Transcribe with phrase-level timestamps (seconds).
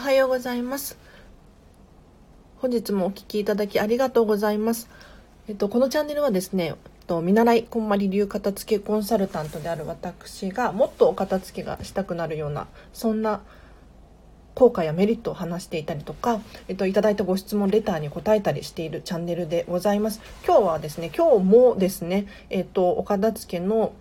[0.00, 0.96] おはようございます
[2.56, 4.88] 本日もお聞きいただきありがとうございます
[5.46, 6.74] えっとこのチャンネルはですね
[7.06, 13.42] と見習いこんまり流片付けコンサルタントである私がもっとお片付けがしたくなるようなそんな
[14.54, 20.20] 効果やメリットを話していたりとか、えっと、いただいたご質問レターに答えたりしているチャンネルでございます。
[20.46, 23.92] 今日はですね、今日もですね、えっと、お片付けの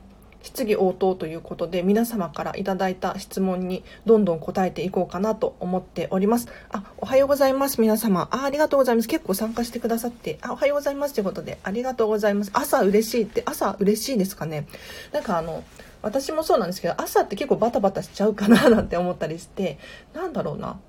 [0.41, 6.47] 質疑応答ということで皆様からいただいた質問にどんどん答えていこうかなと思っております。
[6.71, 8.29] あ、おはようございます皆様。
[8.31, 9.07] あ、ありがとうございます。
[9.07, 12.51] 結構参加してくださって、あ、おはようございますということでありがとうございます。
[12.53, 14.65] 朝嬉しいって朝嬉しいですかね。
[15.11, 15.63] なんかあの、
[16.01, 19.77] 私もそうなんですけど朝って結構バタバタしちゃうかななんて思ったりして
[20.13, 20.79] なんだろうな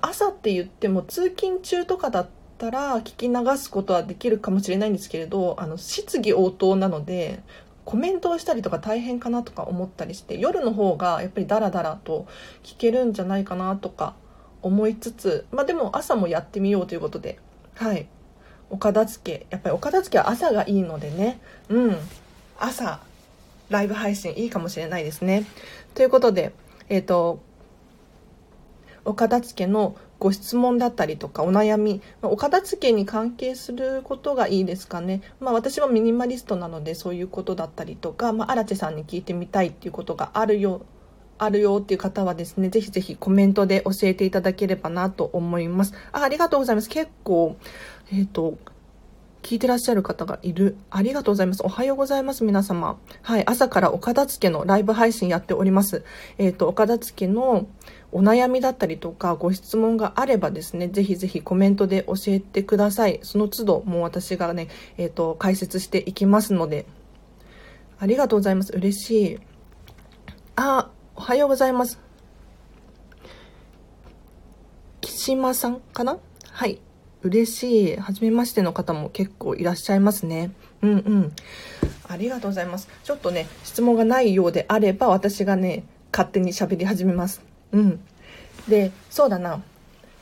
[0.00, 7.42] 朝って言っても通勤中とかだったら聞き流すことはできるかもしれないんですけれどあの質疑応答なので
[7.86, 12.26] コメントをしたりとか大変かなとか思ったりして夜の方がやっぱりダラダラと
[12.62, 14.14] 聞けるんじゃないかなとか
[14.60, 17.38] 思いつつまあでも朝もやってみようということで
[17.76, 18.08] はい。
[18.68, 21.40] お片付けやっぱりお片付けは朝がいいのでね。
[21.68, 21.96] うん。
[22.58, 23.00] 朝
[23.68, 25.44] ライブ配信いいかもしれないですね。
[25.94, 26.52] ということで
[26.88, 27.40] えっ、ー、と
[29.04, 35.22] お片付けのご質問だったりとかお悩み、まあ、お片付けに関係することがいいですかね。
[35.40, 40.82] まあ私はミニマリストなのでそういうことだったりとか、まあ、荒地さんに聞いてみたいっていうことがあるよ、
[41.38, 45.92] あるよっていう方はですね、ぜひぜひコメントで教えていただければなと思います。
[46.12, 46.88] あありがとうございます。
[46.88, 47.56] 結構、
[48.10, 48.56] えっ、ー、と、
[49.42, 50.76] 聞いてらっしゃる方がいる。
[50.90, 51.62] ありがとうございます。
[51.62, 52.98] おはようございます、皆様。
[53.22, 56.04] はい、朝からお片付けのライブ配信やっております。
[56.38, 57.68] えっ、ー、と、お片付けの
[58.16, 63.20] お悩みだったりとかご質問があればですね、ぜひぜひコメントで教えてください。
[63.22, 66.86] その都度もう私がね、えっ、ー、と、解説していきますので。
[67.98, 68.72] ありがとうございます。
[68.72, 69.38] 嬉しい。
[70.56, 72.00] あ、おはようございます。
[75.02, 76.18] 岸間さんかな？
[76.50, 76.80] はい。
[77.20, 77.96] 嬉しい。
[77.96, 80.52] 初めましての方も結構いらっしゃいますね。
[80.80, 81.32] うんうん。
[82.08, 82.88] ありがとうございます。
[83.04, 87.42] ちょっとね、質問がないようであれば、私がね、勝手に喋り始めます。
[87.72, 88.00] うん。
[88.68, 89.62] で、そうだな。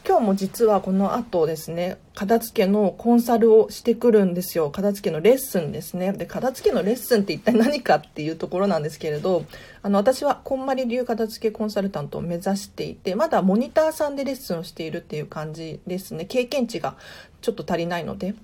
[0.06, 4.70] 今日も実はこの後ですね、片付けのコンサルをしてくるんですよ。
[4.70, 6.12] 片付けのレッスンですね。
[6.12, 9.46] で、片付けのレッスンって一体何かっていうところなんですけれど、
[9.80, 16.26] あの、私はこんまり流片付けコンサルタントを目指していて、まだモニターさんでレッスンをしているっていう感じですね。
[16.26, 16.96] 経験値が
[17.40, 18.34] ちょっと足りないので。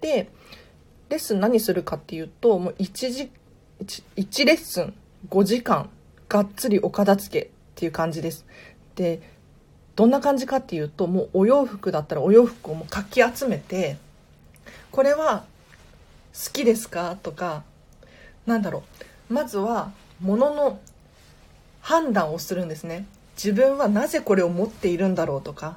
[0.00, 0.30] で、
[1.10, 3.30] レッスン何するかっていうと、もう1時、
[3.84, 4.94] 1, 1レッスン
[5.28, 5.90] 5時間、
[6.30, 7.50] がっつりお片付け
[7.82, 8.46] っていう感じです。
[8.94, 9.20] で、
[9.96, 13.96] どんな感じかっていうともうお洋服だったらお洋服をもうかき集めて
[14.92, 15.44] これは
[16.32, 17.16] 好きですか？
[17.20, 17.64] とか
[18.46, 18.84] なんだろ
[19.28, 19.34] う。
[19.34, 20.78] まずは物の
[21.80, 23.04] 判断をするんですね。
[23.34, 25.42] 自分はなぜこれを持っているんだろう？
[25.42, 25.76] とか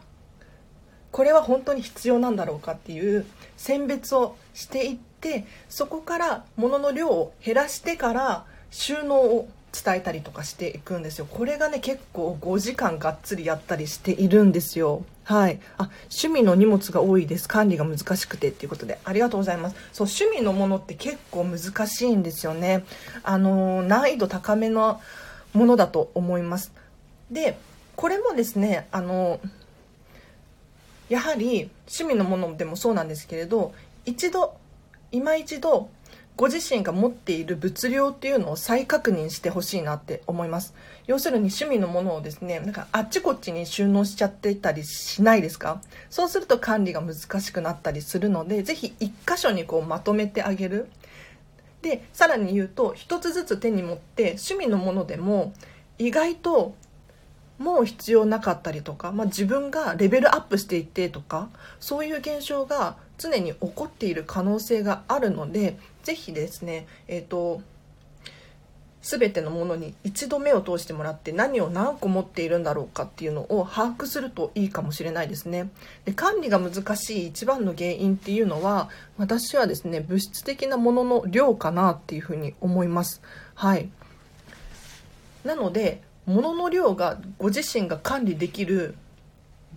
[1.12, 3.26] これは本当に必要なんだろうかっていう
[3.58, 9.50] 選別をしていってそこから物の量を減らしてから収納を
[9.84, 11.26] 伝えたりとかしていくんですよ。
[11.26, 15.04] これがね結構5時間がっつりやったりしているんですよ。
[15.24, 15.60] はい。
[15.78, 17.48] あ趣味の荷物が多いです。
[17.48, 19.00] 管理が難しくてっていうことで。
[19.04, 19.76] ありがとうございます。
[19.92, 22.84] そう趣味のものって結構難しいんですよね。
[23.24, 25.02] あの難易度高めの
[25.54, 26.72] ものだと思います。
[27.30, 27.58] で
[27.96, 29.40] これもですねあの
[31.10, 33.74] やはり趣味のものでもそうなんですけれど
[34.06, 34.56] 一度
[35.12, 35.90] 今一度
[36.38, 40.74] ご自身が持っている物量っていうのを再確認してほしいなって思います。
[41.08, 45.82] 要するに趣味のものをですねなんかあっちこっちに収納しちゃってたりしないですか？
[46.10, 50.88] そうすると管理が難しくなったりするので是非一箇所にこうまとめてあげる。
[51.82, 55.54] でさらに言うと一つずつ手に持って趣味のものでも
[56.00, 56.76] 意外と
[57.60, 67.62] もう必要なかったりとか、まあ、自分がレベルアップしていってとかそういう現象が常に起こっている可能性があるのでぜひですねえっ、ー、と
[69.06, 75.70] 全てのものに一度目を通してもらって何を何個持っているんだろうかっていうのを把握するといいかもしれないですね。
[76.06, 78.90] で管理が難しい一番の原因っていうのは
[79.20, 83.22] 私はですね物質的なものの量かなっていうふうに思います。
[83.54, 83.90] はい。
[85.44, 88.96] なので物の量がご自身が管理できる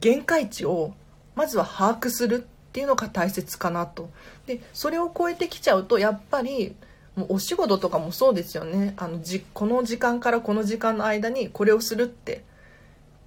[0.01, 0.95] 限界値を
[1.35, 4.11] まずは把握するっていうのが大切かなと。
[4.47, 6.75] でそれを超えてきちゃうとやっぱり
[7.17, 8.95] もうお仕事とかもそうですよね。
[8.97, 12.45] あのじこの時間からこの時間の間にこれをするって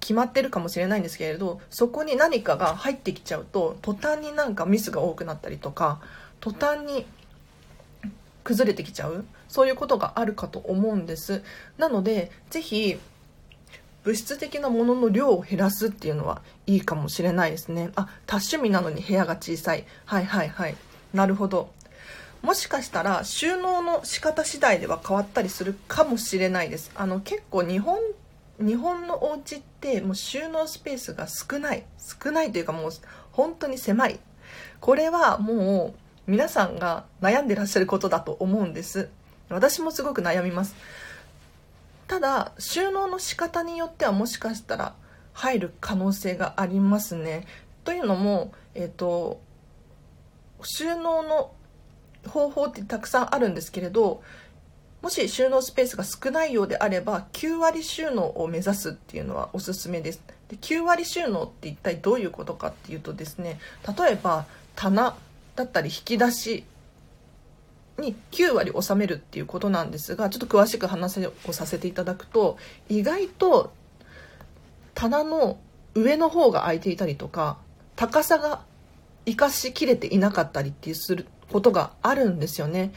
[0.00, 6.00] 決まってるかもしれないんですけれどそこに何かが入ってきちゃうと途端になんかミスが多くなったりとか
[6.40, 7.06] 途端に
[8.42, 9.24] 崩れてきちゃう。
[9.48, 11.42] そういうことがあるかと思うんです。
[11.76, 12.98] なので是非
[14.04, 17.90] 物質的なものの量を減らすっていうのはいいかもしれないですね。
[17.94, 19.84] あ多趣味なのに部屋が小さい。
[20.04, 20.76] はいはいはい。
[21.14, 21.70] なるほど。
[22.42, 26.90] もしかしたら収納の仕方次第では変わったりするかもしれないです。
[26.96, 27.98] あの結構日本
[28.58, 31.84] 日本のお家ってもう収納スペースが少ない。
[31.98, 32.90] 少ないというかもう
[33.30, 34.18] 本当に狭い。
[34.80, 39.08] これはもう皆さんが悩んでらっしゃることだと思うんです。
[39.48, 40.74] 私もすごく悩みます。
[42.12, 44.94] ただ収納の仕方によってはもしかしたら
[45.32, 47.46] 入る可能性がありますね。
[47.84, 49.40] というのもえっ、ー、と
[50.62, 51.52] 収納の
[52.28, 54.22] 方法ってたくさんあるんですけれど
[55.00, 60.20] もし収納スペースが少ないようであれば9割収納を目指すっていうのはおすすめです。
[60.50, 63.58] で9割収納って一体どういうことかっていうとですね
[63.98, 64.44] 例えば
[64.76, 65.16] 棚
[65.56, 66.64] だったり引き出し
[67.98, 72.56] に9割収めるっていうことなんですがちょっと詳しく話をさせていただくと
[72.88, 73.72] 意外と
[74.94, 75.58] 棚の
[75.94, 77.58] 上の方が空いていたりとか
[77.96, 78.62] 高さが
[79.26, 82.92] 生かしきれていなかったりっていうすることがあるんですよね。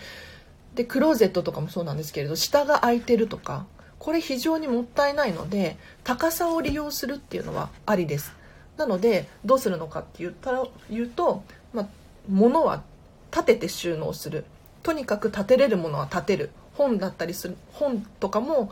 [0.75, 3.65] でクローゼットとかもそうなんですけれど下が空いてるとか
[3.97, 8.33] これ非常にもったいないので高さを利用するっていうのはありです
[8.75, 11.43] なのでどうするのかって言ったら言うと、
[11.73, 11.87] まあ、
[12.27, 12.83] 物は
[13.31, 14.43] 立てて収納する
[14.85, 16.51] とにかく立てれるものは立てる。
[16.75, 17.57] 本だったりする。
[17.73, 18.71] 本とかも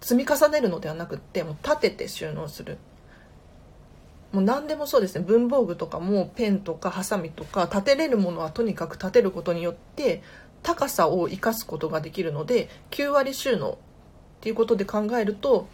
[0.00, 2.78] 積み重ねるのではなくってもう立てて収納する。
[4.32, 5.22] もう何でもそうですね。
[5.22, 10.22] 文房具とかもペンとかハサミとか立てれるものはとにかく立てることによって
[10.62, 13.76] 高さを生かすことができるので9割収納っ
[14.40, 15.68] ていうことで考えると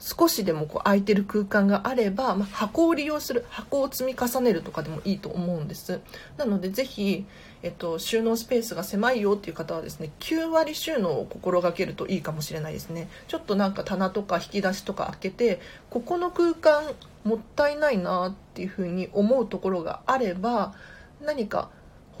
[0.00, 6.00] 少しでもこう空いてる空間があれば、まあ、箱を利用する箱を積み重ねるとかでもいいと思うんです。
[6.38, 7.26] なのでぜひ、
[7.62, 13.08] えっと、収納スペースが狭いよっていう方はですね9割収納を心がけるといいかもしれないですね。
[13.28, 15.60] ちょっとなんか棚とか引き出しとか開けて
[15.90, 16.82] ここの空間
[17.24, 20.74] もったいないなっていうふうに思うところがあれば
[21.22, 21.68] 何か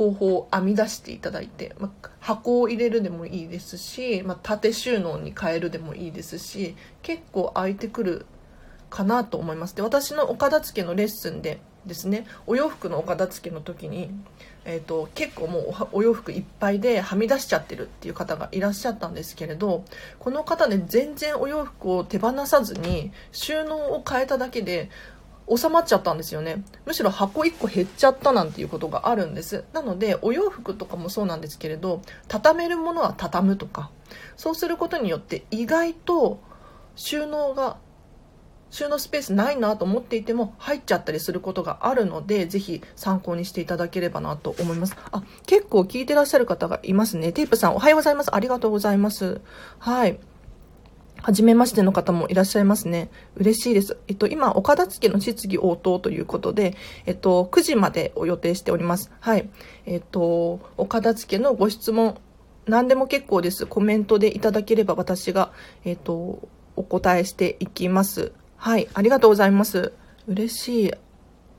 [0.00, 8.26] 方法を編み出していただいて、まあ、箱を入れるでもいいですし、まあ、縦収納に変えるでもいいですし結構空いてくる
[8.88, 9.76] かなと思います。
[9.76, 14.10] で私のお片付けのレッスンでですねお洋服のお片付けの時に、
[14.64, 19.84] えーと、結構もうお洋服いっぱいではみ出しちゃってるっていう方がいらっしゃったんですけれど
[20.18, 24.88] この方ね全然お洋服を手放さずに収納を変えただけで
[25.54, 26.62] 収まっちゃったんですよね。
[26.86, 29.64] むしろ箱1個減っちゃったなんていうことがあるんです。
[29.72, 33.90] なのでお洋服とかもそうなんですけれど畳めるものは畳むとか。
[34.36, 36.40] そうすることによって意外と
[36.96, 37.76] 収納が
[38.70, 44.96] 収納スペースないなと思っていても入っちゃったりすることがあるのでぜひ参考にしていただければなと思います。
[45.10, 47.32] あ結構聞いてらっしゃる方がいますね。
[47.32, 48.34] テープさんおはようございます。
[48.34, 49.40] ありがとうございます。
[49.78, 50.20] はい。
[51.22, 53.10] 初めましての方もいらっしゃいますね。
[53.36, 53.98] 嬉しいです。
[54.08, 56.76] えっと、今、岡田付の質疑応答ということで、
[57.06, 59.10] えっと、9時までを予定しております。
[59.20, 59.48] はい。
[59.86, 62.16] えっと、岡田付のご質問、
[62.66, 63.66] 何でも結構です。
[63.66, 65.52] コメントでいただければ私が、
[65.84, 68.32] えっと、お答えしていきます。
[68.56, 68.88] はい。
[68.94, 69.92] ありがとうございます。
[70.26, 70.92] 嬉しい。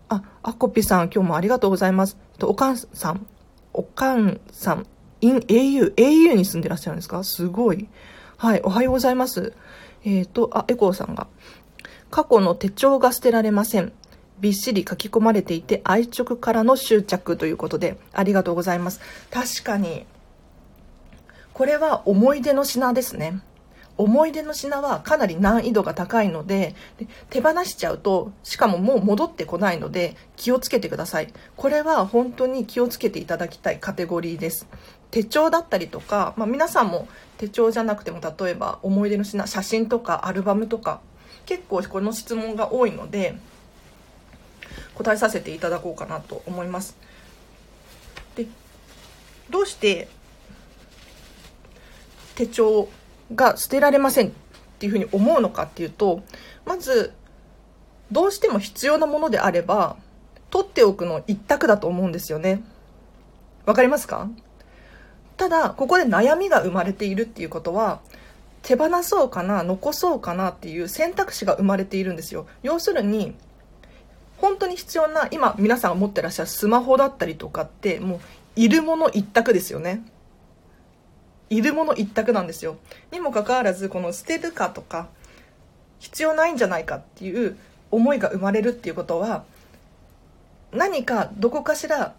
[0.10, 2.18] あ、あこぴさん、今日もありがとうございます。
[2.34, 3.26] えっと、おかんさん、
[3.74, 4.86] おかんさん、
[5.22, 7.24] in au、au に住んでらっしゃるんですか？
[7.24, 7.88] すごい。
[8.42, 9.54] はい、おはようございます。
[10.04, 11.28] えっ、ー、と、あ、エコーさんが。
[12.10, 13.94] 過去の手帳が捨てられません。
[14.40, 19.00] びっしり書き込まれていて愛直からの執着ということでありがとうございます。
[19.30, 20.08] 確かに、
[21.54, 23.44] これは思い出の品ですね。
[23.98, 26.74] 思い出の品はかなり難易度が高いので
[27.30, 34.68] 手放しちゃうとしかももう戻ってこないので気をつけてくださいこれは本当に気をつけていただきたいカテゴリーです
[35.12, 37.08] 手帳だったりとか、まあ、皆さんも
[37.42, 41.02] 手帳じゃなくても例えば思い出の品写真とかアルバムとか
[41.48, 43.36] 結構この質問が多いので
[44.94, 46.96] 答えさせていただこうかなと思います。
[48.36, 48.46] で
[49.50, 50.08] どうして
[52.36, 52.88] 手帳
[53.34, 54.32] が捨てられませんっ
[54.78, 56.22] ていうふうに思うのかっていうと
[56.64, 57.12] まず
[58.12, 59.96] どうしても必要なものであれば
[60.52, 62.62] 取っておくの一択だと思うんですよね。
[63.66, 64.30] わかりますか？
[65.42, 68.02] ただここで悩みが生まれているっていうことは
[68.62, 72.46] 手放そうかな残そうかなっていう選択肢が生まれているんですよ。
[72.62, 73.34] 要するに
[74.38, 78.20] 本当に必要な今皆さんが持ってらっしゃるスマホだったりとかってもう
[78.56, 80.04] いるもの一択ですよね。
[81.50, 82.78] いるもの一択なんですよ。
[83.12, 85.08] にもかかわらずこの捨てるかとか
[85.98, 87.58] 必要ないんじゃないかっていう
[87.90, 89.44] 思いが生まれるっていうことは
[90.72, 92.14] 何かどこかしら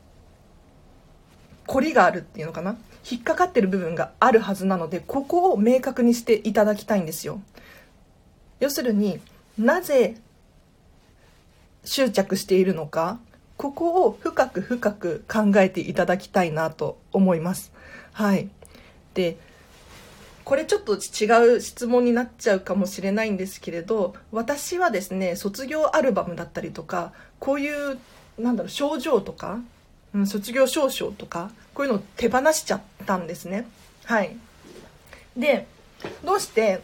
[1.69, 2.77] 凝りがあるっていうのかな。
[3.11, 7.41] 引っかかってる部分があるはずなのでここを明確にしていただきたいんですよ。
[8.61, 9.21] 要するに
[9.59, 10.17] なぜ
[11.85, 13.19] 執着しているのか
[13.57, 17.73] ここを深く深く考えていただきたいなと思います。
[18.13, 18.49] はい。
[19.15, 19.37] で
[20.45, 27.99] これちょっと違う質問になっちゃうかもしれないんですけれど私はですね卒業アルバムだったりとかこういう
[28.39, 29.61] なんだろう症状とか、
[30.15, 33.67] うん、卒業証書とかこういうのを手放しちゃったんですね。
[34.05, 34.37] はい。
[35.37, 35.67] で
[36.25, 36.81] どうして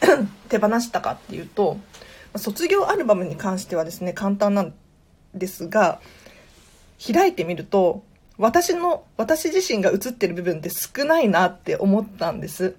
[0.48, 1.78] 手放したかっていうと
[2.36, 4.74] 卒業アルバムに関してはですね簡単なん
[5.34, 6.00] ですが
[7.12, 8.02] 開いてみると
[8.38, 12.76] 私の私自身が写ってる部分って少ないなって思ったんです。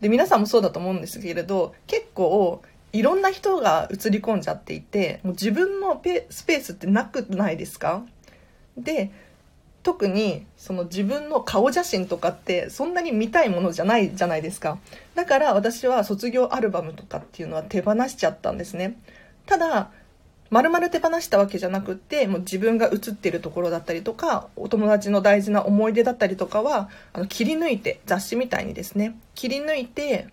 [0.00, 2.62] で皆さんもそうだと思うんですけれど結構
[2.92, 6.00] いろんな人が映り込んじゃっていてもう自分の
[6.30, 8.02] スペースってなくないですか？
[8.82, 9.10] で
[9.82, 14.78] 特にその自分の顔写真とかってそんなに見たいものじゃないじゃないですか。
[15.14, 18.98] だから私は卒業アルバムとかっていうのは手放しちゃったんですね。
[19.46, 19.90] ただ
[20.50, 30.28] 丸々手放したわけじゃなくってもう自分が写ってるところだったりとかお友達の大事な思い出だったりとかはあの切り抜いて雑誌みたいにですね切り抜いて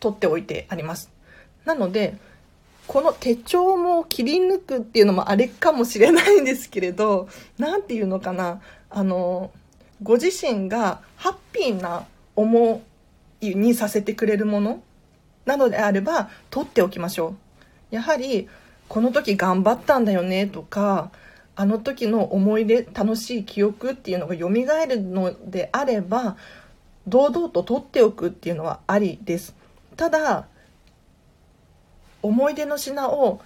[0.00, 1.10] 取っておいてあります。
[1.64, 2.16] なので
[2.90, 8.60] この手帳も切り抜くっていうのもあれかもしれないんですけれど何て言うのかな。
[8.90, 9.52] あの
[10.02, 12.04] ご自身がハッピーな
[12.34, 12.82] 思
[13.40, 14.82] いにさせてくれるもの
[15.46, 17.36] なのであれば取っておきましょ
[17.92, 17.94] う。
[17.94, 18.48] やはり
[18.88, 21.12] この時頑張ったんだよねとか
[21.54, 26.36] あの時の思い出楽しい記憶っていうのが蘇るのであれば
[27.06, 29.54] 堂々と取っておくっていうのはありです。
[29.96, 30.48] ただ
[32.22, 33.40] 思い出の品を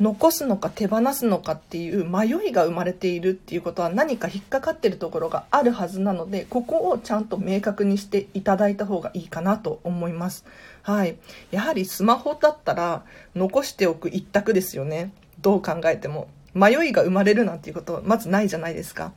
[0.00, 10.44] 残すのか手放すのかっていう迷いが生まれているっていうことは何か引っかかってるところがあるはずなのでここをちゃんと明確にしていただいた方がいいかなと思います。
[10.82, 11.16] はい。
[11.52, 13.04] やはりスマホだったら
[13.36, 15.12] 残しておく一択ですよね。
[15.40, 16.26] どう考えても。
[16.54, 19.12] 迷いが生まれるなんていうことはまずないじゃないですか。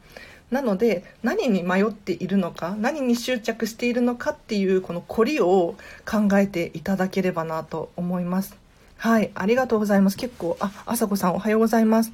[0.51, 5.75] なので何に迷っているのか何に執着しているのかっていうこの凝りを
[6.05, 8.66] 考えていただければなと思います。
[8.97, 10.17] はい、ありがとうございます。
[10.17, 12.11] 結構、あ、あさこさんおはようございます。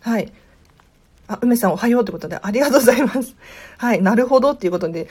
[0.00, 0.32] はい。
[1.28, 3.36] あ、梅さんおはようということで、ありがとうございます。
[3.78, 5.08] はい、なるほどっていうことで、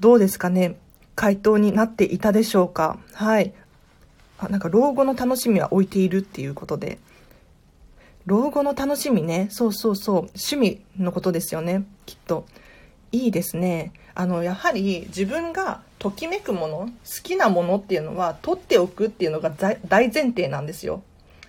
[0.00, 0.76] どうですかね？
[1.14, 2.98] 回答になっていたでしょうか？
[3.12, 3.52] はい。
[4.38, 6.98] あ、なんか老後の楽しみは置いているっていうことで。
[8.24, 9.48] 老後の楽しみね。
[9.50, 10.16] そうそうそう。
[10.34, 11.84] 趣味のことですよね。
[12.06, 12.46] きっと。
[13.12, 13.92] いいですね。
[14.14, 16.90] あの、やはり自分がときめくもの、好
[17.22, 21.02] きなものっていうのは取っておくっていうのが大前提なんですよ。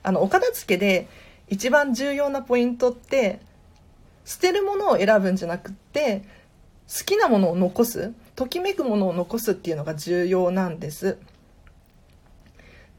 [0.03, 1.07] あの、お片付けで
[1.49, 3.39] 一番重要なポイントって、
[4.25, 6.23] 捨てるものを選ぶんじゃなくって、
[6.87, 11.17] 好きなものを残す、ときめくものを残すっていうのが重要なんです。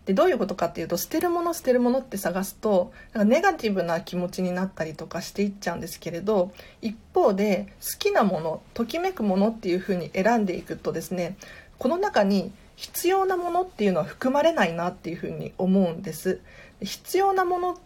[0.06, 11.36] でどういうことかっていうと捨てるもの捨てるものって探すとなんかネガティブな気持ちになったりとかしていっちゃうんですけれど一方で好きなものときめくものっていうふうに選んでいくとですね
[11.78, 16.40] この中に必要なものっていうのは含まれないなっていうふうに思うんです。
[16.82, 17.78] 必要なもの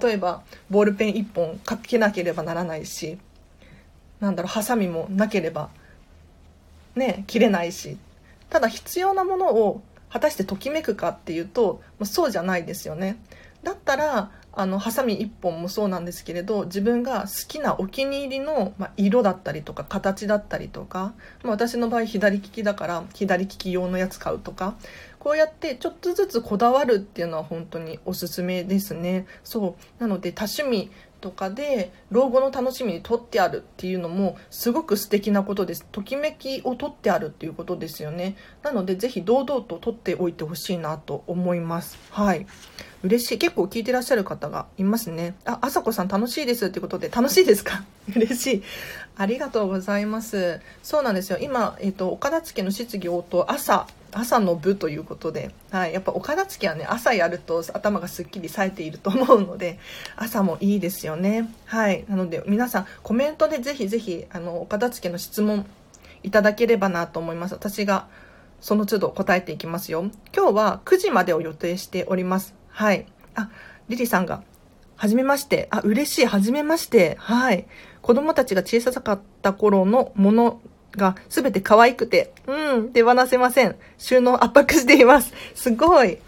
[0.00, 3.18] 例えばボールペン1本かけなければならないし
[4.20, 5.68] なんだろうハサミもなければ
[6.94, 7.98] ね切れないし
[8.48, 9.82] ただ必要なものを
[10.12, 13.16] 果たしてときめくかっていうと、ま、そうじゃないですよね。
[13.62, 24.76] だったらあのハサミ1本もそうなんですけれど自分が好きなお気に入りの、ま、色だったりとか形だったりとか、ま、私の場合左利きだから左利き用のやつ買うとか
[25.18, 29.26] こうやってちょっとずつこだわるっていうのは本当におすすめですね。
[29.44, 30.02] そう。
[30.02, 30.90] なので多趣味
[31.22, 35.86] とかで老後の楽しみにとってあるっていうのもすごく素敵なことです。
[35.90, 38.36] ときめきをとってあるっていうことですよね。
[38.62, 41.96] なのでぜひ堂々と取っておいてほしいなと思います。
[42.10, 42.46] はい。
[43.02, 43.38] 嬉しい。
[43.38, 45.34] 結構聞いてらっしゃる方がいますね。
[45.44, 47.84] ああさこさん楽しいですってことで楽しいですか？
[48.14, 48.62] 嬉しい。
[49.16, 50.60] ありがとうございます。
[50.82, 51.38] そうなんですよ。
[51.40, 59.78] 今、えっ、ー、と岡田付の質疑応答朝朝の部ということで、はい、やっぱお片付はね朝やると頭がすっきり冴えていると思うので
[60.16, 61.50] 朝もいいですよね。
[61.64, 62.04] はい。
[62.08, 65.66] なので皆さんコメントでぜひぜひあのお片付の質問
[66.22, 67.54] いただければなと思います。
[67.54, 68.06] 私が
[68.60, 70.02] その都度答えていきますよ。
[70.34, 72.61] 今日は9時までを予定しております。
[72.72, 73.48] はいあ
[73.88, 74.42] リリさんが
[75.02, 75.66] はじめまして。
[75.70, 76.26] あ、嬉しい。
[76.26, 77.16] はじめまして。
[77.18, 77.66] はい。
[78.02, 80.60] 子供たちが小さかった頃のもの
[80.92, 83.74] がすべて可愛くて、うん、手放せません。
[83.98, 85.32] 収納圧迫しています。
[85.56, 86.18] すごい。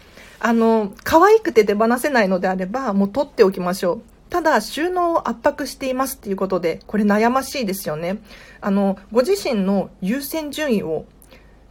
[0.41, 4.01] あの、可愛くて手放せないのであれば、もう取っておきましょう。
[4.29, 8.17] ただ、収納を圧迫していますっていうことで、これ悩ましいですよね。
[8.59, 11.05] あの、ご自身の優先順位を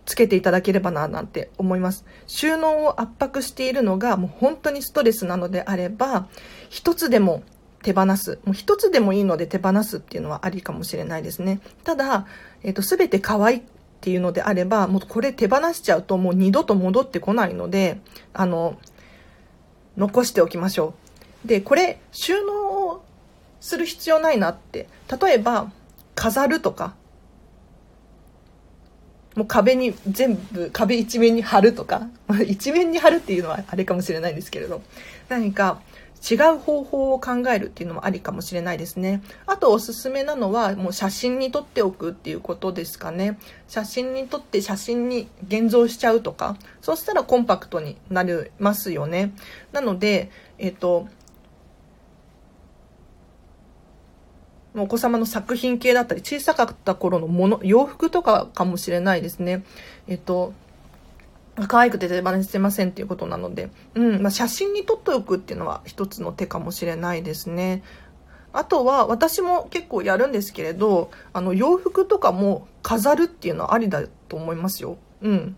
[0.07, 2.05] つけていただければな、なんて思います。
[2.27, 6.29] 収納を圧迫しているのがもう本当にストレスなのであれば、
[6.69, 7.43] 一つでも
[7.83, 8.39] 手放す。
[8.45, 11.61] もう一つでもいいので手放すっていうのはありかもしれないですね。
[11.85, 12.27] ただ、
[12.63, 13.63] えっ、ー、と、すべて可愛いっ
[14.01, 18.01] ていうのであれば、もうこれ手放しちゃうともう二度と戻ってこないので、
[18.33, 18.79] あの、
[19.97, 20.95] 残しておきましょ
[21.45, 21.49] う。
[21.49, 23.05] で、これ収納を
[23.61, 24.89] する必要ないなって。
[25.23, 25.71] 例えば、
[26.15, 26.95] 飾るとか、
[29.35, 32.09] もう壁に全部、壁一面に貼るとか、
[32.47, 34.83] 一面に貼るっていうのはあれかもしれないんですけれど、
[35.29, 35.81] 何か
[36.29, 39.23] 違う方法を考えるっていうのもありかもしれないですね。
[39.47, 43.39] あとおすすめなのは、もう写真に撮っておくっていうことですかね。
[43.69, 49.35] 写真に撮って写真に現像しちゃうとか、そうしたらコンパクトになりますよね。
[49.73, 51.09] なので、えっ、と、
[54.77, 59.65] お子様の作品系だったり、小さかった頃のもの、洋服とかかもしれないですね。
[60.09, 60.53] えっと、
[61.69, 67.85] 可愛くて手放せませんっていうことなので、うん、まあ、写真に撮っておくっていうのは一つの手かもしれないですね。
[68.53, 74.97] あとは、私も結構やるんですけれど、あの、洋服とかも飾るっていうのはありだと思いますよ。
[75.23, 75.57] うん。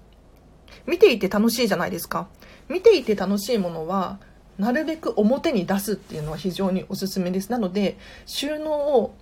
[0.87, 2.29] 見ていて楽しいじゃないですか。
[2.69, 4.19] 見ていて楽しいものは、
[4.59, 7.51] なるべく表に出すっていうのは非常におすすめです。
[7.51, 9.15] なので、収納を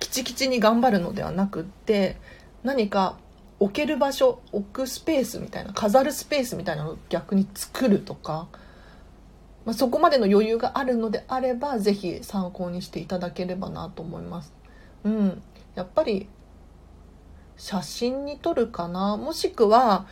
[0.00, 2.16] きちきちに頑張るのではなくって、
[2.64, 3.16] 何か
[3.60, 8.48] 置ける場所、置くスペースみたいな、飾るスペースみたいなのを逆に作るとか、
[9.64, 14.52] まあ、そこまでの余裕があるのであれば、ぜひ参考にしていただければなと思います。
[15.04, 15.42] うん。
[15.76, 16.26] やっぱり、
[17.56, 19.16] 写真に撮るかな？
[19.16, 20.06] もしくは、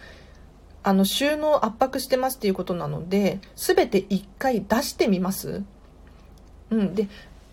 [0.83, 5.63] あの収納圧迫してますっていうことなので全て一回出してみます。
[6.71, 6.95] うん。
[6.95, 7.09] で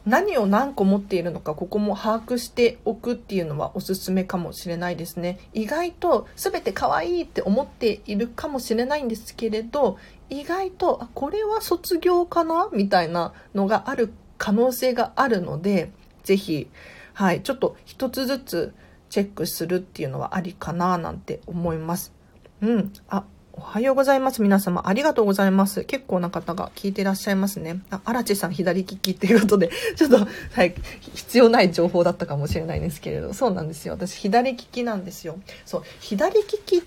[0.06, 5.40] 何を何個持っているのかここも把握しておくっていうのはおすすめかもしれないですね。
[5.54, 9.98] 意外と全て可愛いって思っているかもしれないんですけれど
[10.30, 12.70] 意外とあこれは卒業かな？
[12.72, 15.92] みたいなのがある可能性があるので
[16.24, 16.70] 是非
[17.14, 17.42] はい。
[17.42, 18.74] ちょっと一つずつ
[19.10, 22.14] チェックするっていうのはありかななんて思います。
[22.62, 22.94] うん。
[23.10, 24.42] あ、おはようございます。
[24.42, 25.84] 皆様、ありがとうございます。
[25.84, 27.82] 結構な方が聞いてらっしゃいますね。
[27.92, 30.74] あ、荒地さん左利きっていうことで、 ちょっと、はい、
[31.14, 33.94] 必要ない情報だったかもしれないんですけれど、そうなんですよ。
[33.94, 35.38] 私、左利きなんですよ。
[35.66, 36.84] そう、左利き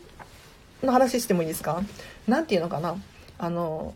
[0.83, 1.83] の話してもいいですか？
[2.27, 2.97] なんていうのかな？
[3.39, 3.95] あの、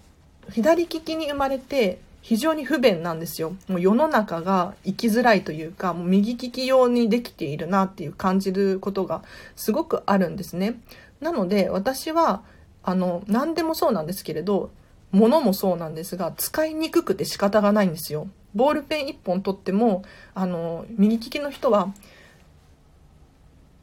[0.52, 3.54] 左利きに生まれて、非常に不便なんですよ。
[3.68, 9.22] もう世の中が生きづらいというか、もう右利き用にできているなっていう感じることが
[9.56, 10.80] すごくあるんですね。
[11.24, 12.42] なので私は
[12.82, 14.70] あの何でもそうなんですけれど
[15.10, 18.28] 物もそうなんですが使いにくくて仕方がないんですよ。
[18.54, 21.94] ボールペン1本取ってもあの右利きの人は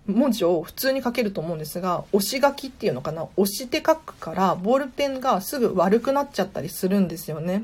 [0.06, 7.64] 文字を普通に書けると思うんですが押し書きっていうのかな押して書くからボールペンがすぐ悪くなっちゃったりするんですよね。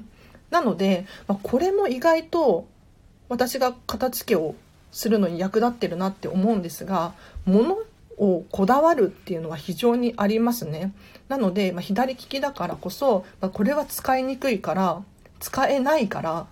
[0.50, 2.66] なので、まあ、これも意外と
[3.30, 4.56] 私が片付けを
[4.92, 7.14] するのに役立ってるなって思うんですが
[7.46, 7.78] 物
[8.18, 10.94] をこだわるっていうのは非常にありますね。
[11.30, 15.04] なので、まあ、左利きだからこそ、まあ、これは使いにくいから、
[15.40, 16.48] 使えないから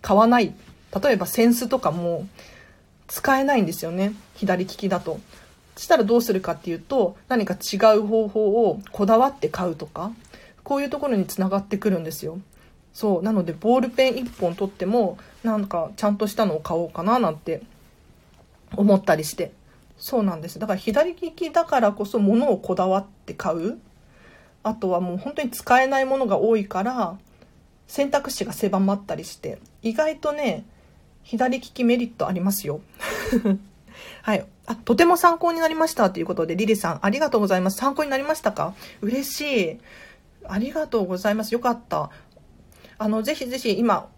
[0.00, 0.54] 買わない。
[1.02, 2.26] 例えばセンスとかも
[3.08, 4.14] 使えないんですよね。
[4.34, 5.18] 左利きだと。
[5.76, 10.12] そしたらどうするかっていうと、何か違う方法をこだわって買うとか、
[10.62, 12.38] こういうところにつながってくるんですよ。
[12.92, 13.22] そう。
[13.22, 17.62] なので、ボールペン1本取っても、なんかちゃんとしたのを買おうかななんて
[18.76, 19.52] 思ったりして。
[19.98, 20.58] そうなんです。
[20.58, 23.78] だから左利きだからこそ物をこだわって買う。
[24.62, 27.16] あとはもう本当に使えないものが多いから
[27.86, 29.58] 選択肢が狭まったりして。
[29.82, 30.64] 意外とね
[31.22, 32.80] 左利きメリットありますよ。
[34.22, 34.46] はい。
[34.66, 37.78] あとても参考になりましたということでリリさんありがとうございます。
[37.78, 38.74] 参考になりましたか？
[39.00, 39.40] 嬉し
[39.72, 39.78] い。
[40.46, 41.52] ありがとうございます。
[41.54, 42.10] よかった。
[42.98, 44.08] あのぜひぜひ今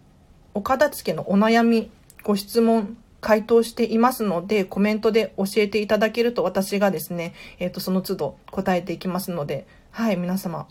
[0.53, 1.89] お片付けのお悩み
[2.23, 10.67] ご質問回答していますので、コメントで教えていただけると私がですね、えっ、ー、と、その都度答えていきますので、はい、皆様、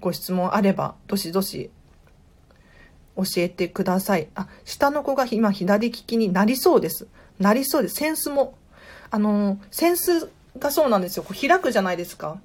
[0.00, 1.70] ご質問あれば、どしどし
[3.16, 4.28] 教えてください。
[4.34, 7.06] あ、下の子が今左利きになりそうです。
[7.38, 7.96] なりそうです。
[7.96, 8.54] センスも。
[9.10, 11.22] あの、センスがそうなんですよ。
[11.22, 12.38] こう開くじゃないですか。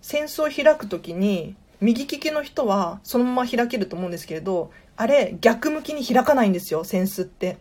[0.00, 7.58] センスを開くときに、右利きの人はそのまま開けると思うんですけれど、あれ逆向きに開かないんですよ、扇子って。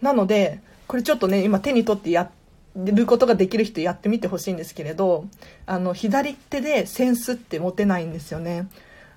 [0.00, 2.30] なので、これちょっとね、今手に取ってや
[2.76, 5.26] ることができる人やってみてほしいんですけれど、
[5.66, 8.68] あの、左手で扇子って持てないんですよね。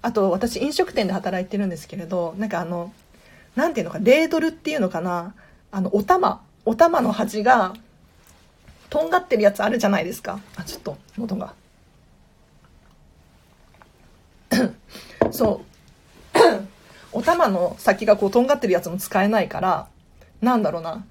[0.01, 2.93] あと私飲食店で働いてるんですけれどなんかあの
[3.55, 5.33] なんていうのかレードルっていうのかな
[5.71, 7.73] あのお玉お玉の端が
[8.89, 11.53] とんがってるやつあるじゃないですかあちょっと喉が
[15.31, 15.61] そ
[16.33, 16.37] う
[17.11, 19.87] お玉の先がこうとんがってるやつも使えないから
[20.41, 21.05] なんだろうな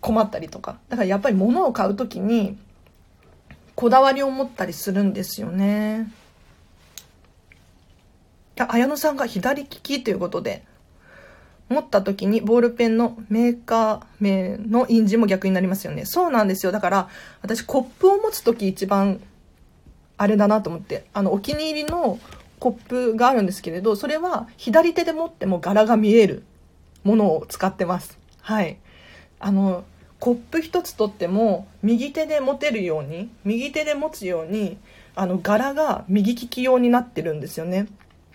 [0.00, 2.58] 困ったりとかだからやっぱり物を買う時に
[3.74, 6.10] こだわりを持ったりするんですよね
[8.58, 10.64] あ綾野さんが左利きということで
[11.72, 16.04] 持った時にボールペンのメーカー名の印字も逆になりますよね。
[16.04, 16.72] そうなんですよ。
[16.72, 17.08] だから、
[17.40, 19.20] 私コップを持つ時一番、
[20.18, 22.18] あれだなと思って、あの、お気に入りの
[22.62, 26.44] コップがあるんですけれど、それは左手で持っても柄が見える
[27.02, 28.20] ものを使ってます。
[28.40, 28.78] はい。
[29.40, 29.82] あの、
[30.20, 34.78] コップ一つとっても、右手で持てるように、右手で持つように、
[35.16, 37.88] あの、柄が右利き用になってるんですよね。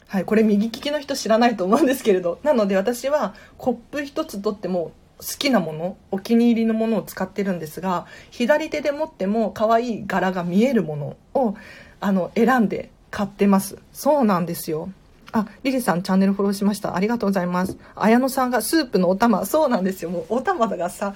[0.10, 2.40] はい、これ右利きの人知らないと思うんですけれど。
[2.44, 11.56] なので私はコップ一つとっても好きなもの、お気に入りのものを使ってるんですが、左手で持っても可愛い柄が見えるものを、
[12.02, 13.80] あの、選んで買ってます。
[13.94, 14.90] そうなんですよ。
[15.32, 16.96] あ、リリさんチャンネルフォローしました。
[16.96, 17.76] ありがとうございます。
[17.96, 20.12] 綾野さんがスープのお玉、そうなんですよ。
[20.12, 21.16] もうお玉がさ、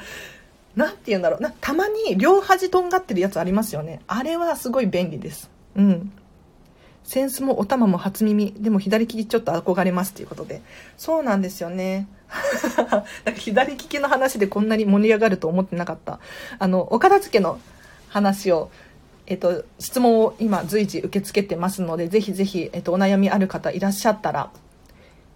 [0.76, 4.02] なんて言うんだろうな、たまに両端とんがってるやつありますよね。
[4.08, 5.52] あれはすごい便利です。
[5.76, 6.12] うん。
[7.04, 8.56] センスもお玉も初耳。
[8.58, 10.64] でも左利きちょっと憧れますということで。
[10.98, 12.08] そうなんですよね。
[13.26, 16.20] なんか左利きの話でこんなに盛り上がると思ってなかった。
[16.58, 17.60] あの、お片付けの
[18.10, 18.72] 話を、
[19.32, 24.52] えっと、質問を今随時受け付けてますので、ぜひぜひ、えっと、お悩みある方いらっしゃったら、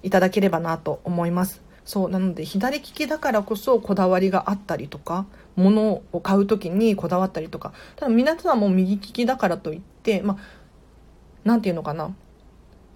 [0.04, 1.62] いただければなと思います。
[1.86, 10.38] そう、なので左利きだからこそこだわりがあったりとか、物を買う時にこだわったりとか、ただ皆さんも右利きだからといって、まあ、
[11.46, 12.14] 何て言うのかな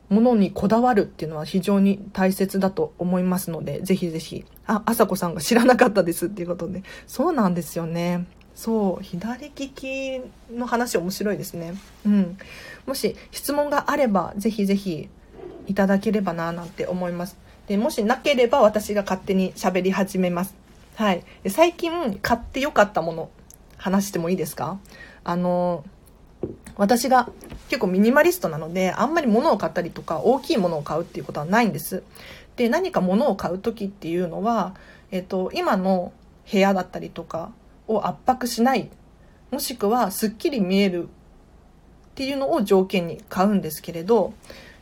[0.09, 4.43] ものにこだわるっていうのは非常に大切だと思いますので、ぜひぜひ。
[4.65, 6.83] あ、あさこさんが知らなかったですっていうことで。
[7.07, 8.27] そうなんですよね。
[8.59, 11.75] そう、左利きの話面白いですね。
[12.05, 12.37] うん。
[12.85, 15.07] もし質問があれば、ぜひぜひ
[15.65, 17.37] いただければななんて思います。
[17.67, 20.55] で、もしなければ私が勝手に喋り始めます。
[20.97, 21.23] はい。
[21.43, 23.29] で最近買ってよかったもの、
[23.77, 24.77] 話してもいいですか？
[25.23, 25.85] あの、
[26.75, 27.29] 私が
[27.69, 32.03] 結構ミニマリストなので、あんまり物を買ったりとか、大きいものを買うっていうことはないんです。
[32.57, 34.75] で、何か物を買う時っていうのは、
[35.11, 36.11] えっと、今の
[36.51, 37.53] 部屋だったりとか
[37.89, 38.89] を圧迫しない、
[39.51, 41.07] もしくはすっきり見えるっ
[42.15, 44.33] ていうのを条件に買うんですけれど、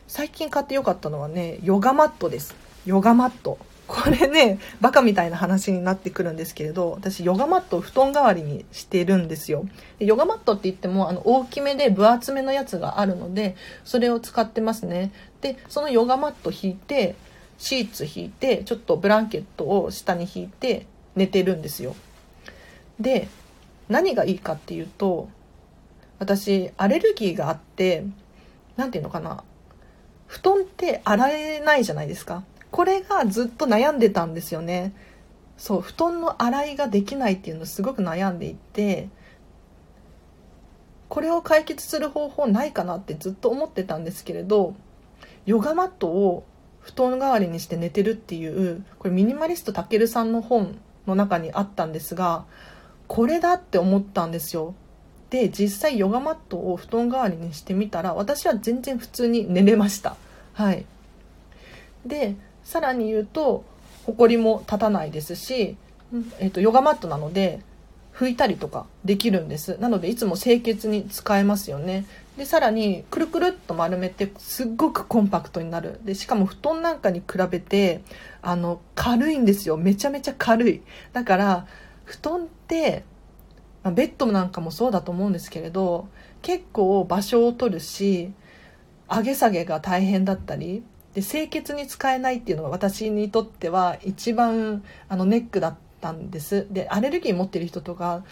[0.06, 2.54] 最近買ってよかったのはね、ヨガマットです。
[2.84, 3.58] ヨガマット。
[3.86, 9.66] これね、バカみたいな話になってくるんですけれど、私、ヨガマットを布団代わりにしてるんですよ。
[9.98, 15.10] でヨガマットって言っても、あの、大きめで分厚めのやつがあるので、それを使ってますね。
[15.40, 17.14] で、そのヨガマット引いて、
[17.56, 21.96] シーツ引いて、ちょっとブランケットを下に引いて寝てるんですよ。
[23.00, 23.28] で、
[23.88, 25.28] 何がいいかっていうと、
[26.18, 28.04] 私、アレルギーがあって、
[28.76, 29.44] 何て言うのかな、
[30.26, 32.44] 布団って洗えないじゃないですか。
[32.70, 34.92] これがずっと悩んでたんですよね
[35.56, 39.08] そう布団の洗いができないっていうのすごく悩んでいて
[41.08, 44.74] これを解決する方法ないかなってずっと思ってたんですけれど
[45.46, 46.44] ヨガマットを
[46.80, 52.44] 布団代わりにして寝てるっていうこれミニマリストたけるさんの本の中にあったんですが
[53.08, 54.74] これだって思ったんですよ。
[55.30, 60.16] で実際ヨガマットを布団代わりにしてみたら私は全然普通に寝れました。
[60.54, 60.86] はい。
[62.06, 63.64] でさらに言うと
[64.06, 65.76] 埃も立たないですし、
[66.38, 67.60] えっと、ヨガマットなので
[68.14, 69.78] 拭いたりとかできるんです。
[69.78, 72.06] なのでいつも清潔に使えますよね。
[72.36, 76.00] でさらにくるくるっと丸めてすっごくコンパクトになる。
[76.04, 78.00] でしかも布団なんかに比べて
[78.42, 79.76] あの軽いんですよ。
[79.76, 80.82] めちゃめちゃ軽い。
[81.12, 81.66] だから
[82.08, 83.04] 布団って
[83.82, 86.08] まベッドなんかもそうだと思うんですけれど
[86.40, 88.32] 結構場所を取るし
[89.10, 90.82] 上げ下げが大変だったり
[91.14, 96.66] で清潔に使えないっていうのが私にとっては一番あのネックだったんです。
[96.70, 98.24] でアレルギー持ってる人とか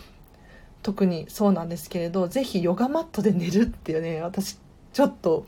[0.83, 4.59] 特にそうなんですけれど是非ヨガマットで寝るっていうね私
[4.93, 5.47] ちょっと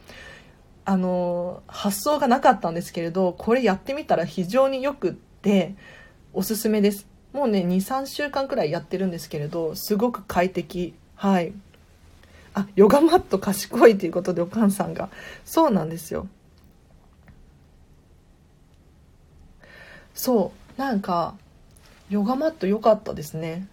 [0.85, 5.75] あの発想がなかったんですけれどこれやってみたら非常によくって
[6.33, 7.07] おすすめです。
[7.33, 10.95] もうね23週間くらいやってるんですけれどすごく快適。
[11.15, 11.53] はい。
[12.55, 15.11] あヨガマット賢いということでお母さんが。
[15.45, 16.27] そうなんですよ。
[20.15, 20.81] そう。
[20.81, 21.35] なんか
[22.09, 23.69] ヨガマット良かったですね。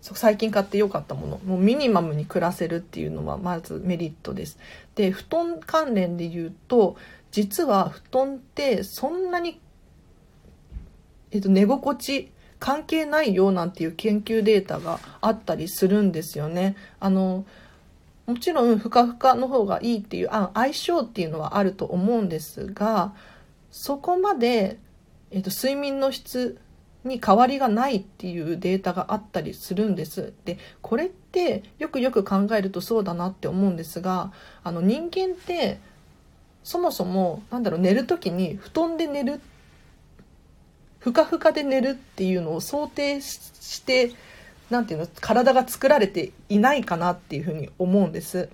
[0.00, 1.38] 最近買って良かったもの。
[1.44, 4.58] もうミニマムに暮らせるっていうのはまずメリットです。
[4.94, 6.96] で布団関連で言うと
[7.30, 9.60] 実は布団ってそんなに、
[11.30, 12.30] えっと、寝心地
[12.64, 16.76] 関係ないよなんていう研究データがあったりするんですよね。
[16.98, 17.44] あの
[18.24, 23.12] もちろんふかふかの方がいいっていうあ相性っていうのはあると思うんですが
[23.70, 24.78] そこまで、
[25.30, 26.58] えっと、睡眠の質
[27.04, 30.32] に変わりがないっていうデータがあったりするんです。
[30.46, 35.80] でこれってよくよく考えるとそうだなって思うんですがあの人間って
[36.62, 39.42] そもそもなんだろう寝る時に布団で寝る
[41.04, 44.12] ふかふかで寝るっていうのを想定して
[44.70, 48.48] なんていうの体が作られていないかなっていうふうに思うんです。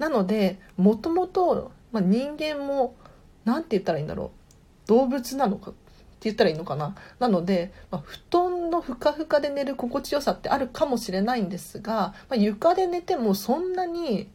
[0.00, 2.96] なのでもともと人間も
[3.44, 4.32] 何て言ったらいいんだろ
[4.86, 5.80] う動物なのかって
[6.22, 14.28] 言ったらいいのかななので、まあ、布団のふかふかで寝る心地よさってあるかもしれないんですが、まあ、床で寝てもそんなに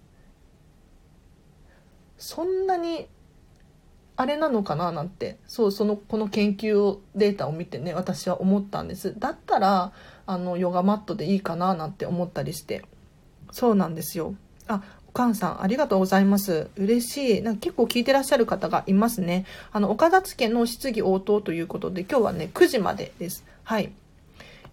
[2.18, 3.08] そんなに
[4.16, 5.38] あれなのかななんて。
[5.48, 9.18] そうそのこの研究をデータを見てね私は思ったんです。
[9.18, 9.92] だったら
[10.26, 12.86] あのヨガマットでいいかななんて思ったりして。
[13.52, 14.36] そうなんですよ。
[14.68, 16.70] あおかんさんありがとうございます。
[16.76, 17.42] 嬉しい。
[17.42, 19.46] なんか結構聞いてらっしゃる方がいますね。
[19.72, 23.46] あの岡田付の質疑応答ということで今日はね9時までです。
[23.64, 23.92] はい。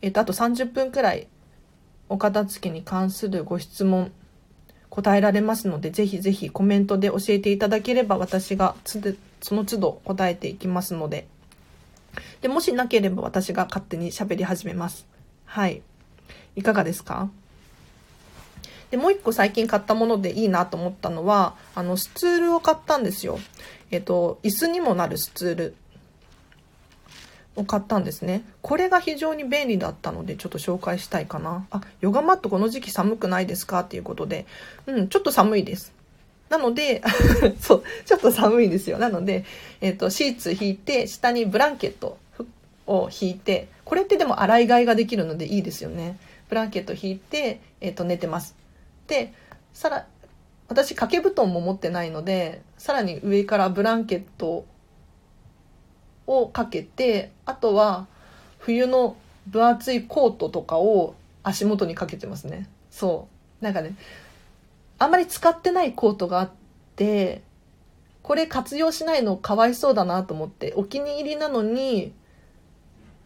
[0.03, 1.29] えっ、とあと30分くらい
[2.09, 4.13] 岡田付に関するご質問
[4.91, 11.27] 答えられますので、ぜひぜひコメントで教えていただければ私がその都度答えていきますので。
[12.41, 15.07] で、もしなければ私が勝手に喋り始めます。
[15.47, 15.83] はい。
[16.57, 17.31] いかがですか？
[18.91, 23.39] で、もう一個最近買ったものでいいなと思ったのは、あの、スツールを買ったんですよ。
[23.93, 25.75] えっと、椅子にもなるスツール。
[27.57, 28.43] を買ったんですね。
[28.63, 31.67] これが非常に便利だったので、ちょっと紹介したいかな。
[31.71, 33.81] あ、ヨガマットこの時期寒くないですか？
[33.81, 34.47] っていうことで、
[34.87, 35.93] うん、ちょっと寒いです。
[36.49, 37.03] なので、
[37.61, 38.99] そう、ちょっと寒いんですよ。
[38.99, 39.45] なので、
[39.81, 42.19] えっ、ー、と、シーツ引いて、下にブランケット
[42.87, 46.19] を引いて、これってでも洗い替えができるのでいいですよね。
[46.49, 48.57] ブランケット引いて、えっ、ー、と、寝てます。
[49.07, 49.33] で、
[49.73, 50.07] さら、
[50.69, 54.65] 私掛け布団も持ってないので、さらに上からブランケット
[56.31, 58.07] をかけてあとは
[58.59, 59.17] 冬の
[59.47, 62.69] 分厚いコートとかを足元にかけてますね。
[62.91, 63.29] そ
[63.61, 63.65] う。
[63.65, 63.95] なんかね
[64.99, 66.51] あんまり使ってないコートがあっ
[66.97, 67.43] て
[68.23, 72.13] これ活用しないのかわいそうだなと思ってお気に入りなのに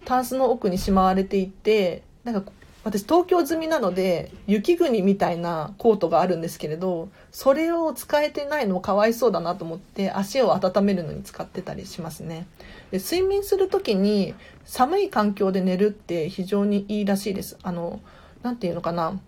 [0.04, 2.50] タンスの奥にしまわれていてなんか
[2.84, 12.46] 私東京済みなので雪国みたいなコートがあるんですけれどそれを使えてないのもかわいそうだなと思って足を温めるのに使ってたりしますね。
[12.90, 14.34] で睡眠する時に
[14.66, 17.56] 寒い環境で寝るって非常にいいらしいです。
[17.62, 18.00] あの
[18.42, 19.18] 何て言うのかな。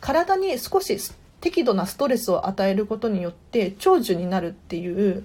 [0.00, 0.98] 体に少し
[1.42, 5.24] 適度なストレスを与えることによって長寿になるっていう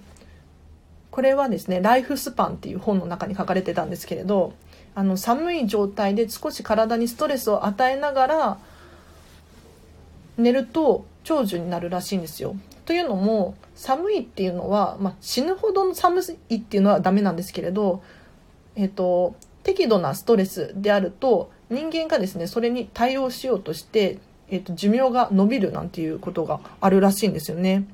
[1.10, 4.54] これはですね「ライフスパン」っていう本の中に書かれてたんですけれど
[4.98, 8.58] あの寒い状態で少し体にストレスを与えながら
[10.40, 12.56] 寝ると長寿になるらしいんですよ。
[12.84, 18.02] というのも寒いっていうのは、まあ、死ぬほどの寒いっていうのはダメなんですけれど、
[18.76, 24.18] えっ、と、適度なストレスであると人間がですねそれに対応しようとして、
[24.50, 27.86] えっと寿命が延びるなんていうことがあるらしいんですよね。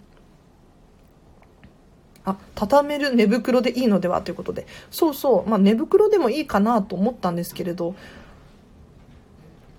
[2.25, 4.65] あ、畳める寝袋でいいのではということで。
[4.91, 5.49] そうそう。
[5.49, 7.95] まあ寝袋でもいいかなと思ったんですけれど、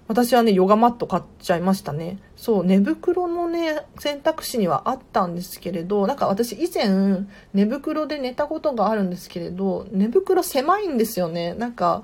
[0.06, 2.18] 私はね、ヨガマット買っちゃいましたね。
[2.36, 11.54] そう、寝袋のね、選択肢にはあったんですけれど、なんか私以前、寝袋で寝たことがあるんですけれど、寝袋狭いんですよね。
[11.54, 12.02] なんか、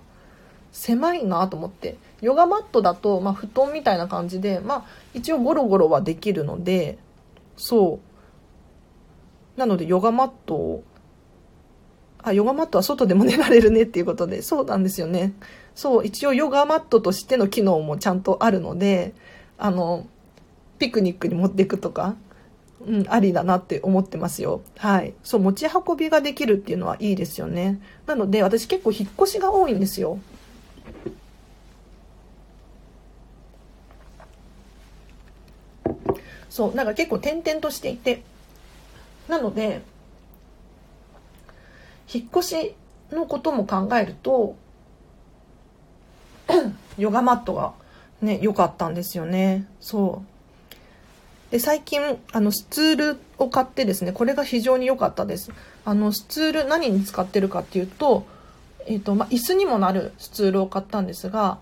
[0.72, 1.96] 狭いなと思って。
[2.22, 6.96] ヨガマットだと、まあ、布団みたいな感じで、まあ、一応ゴロゴロはできるので、
[7.56, 8.09] そう。
[9.60, 10.84] なのでヨガマットを、
[12.22, 15.34] あ、ヨガマットは外でも寝られるねっていうことで、そうなんですよね。
[15.74, 19.12] そう、一応ヨガマットとしての機能もちゃんとあるので、
[19.58, 20.06] あの、
[20.78, 22.16] ピクニックに持っていくとか、
[22.86, 24.62] うん、ありだなって思ってますよ。
[24.78, 25.12] はい。
[25.22, 27.82] そう、持ち運びができるっていうのはいいですよね。
[28.06, 30.18] なので、私結構引っ越しが多いんですよ。
[36.48, 38.22] そう、なんか結構転々としていて、
[39.30, 39.82] なので、
[42.12, 42.74] 引っ越し
[43.12, 44.56] のことも考えると、
[46.98, 47.72] ヨガマットが
[48.20, 49.66] ね、良かったんですよね。
[49.80, 50.22] そ
[51.48, 51.52] う。
[51.52, 55.52] で、最近、あの、スツールを買ってですね、これが非常に良かったです。
[55.84, 58.26] あの、スツール何に使ってるかっていうと、
[58.86, 61.58] えっ、ー、と、まあ、椅子にもなるスツールを買ったんですが、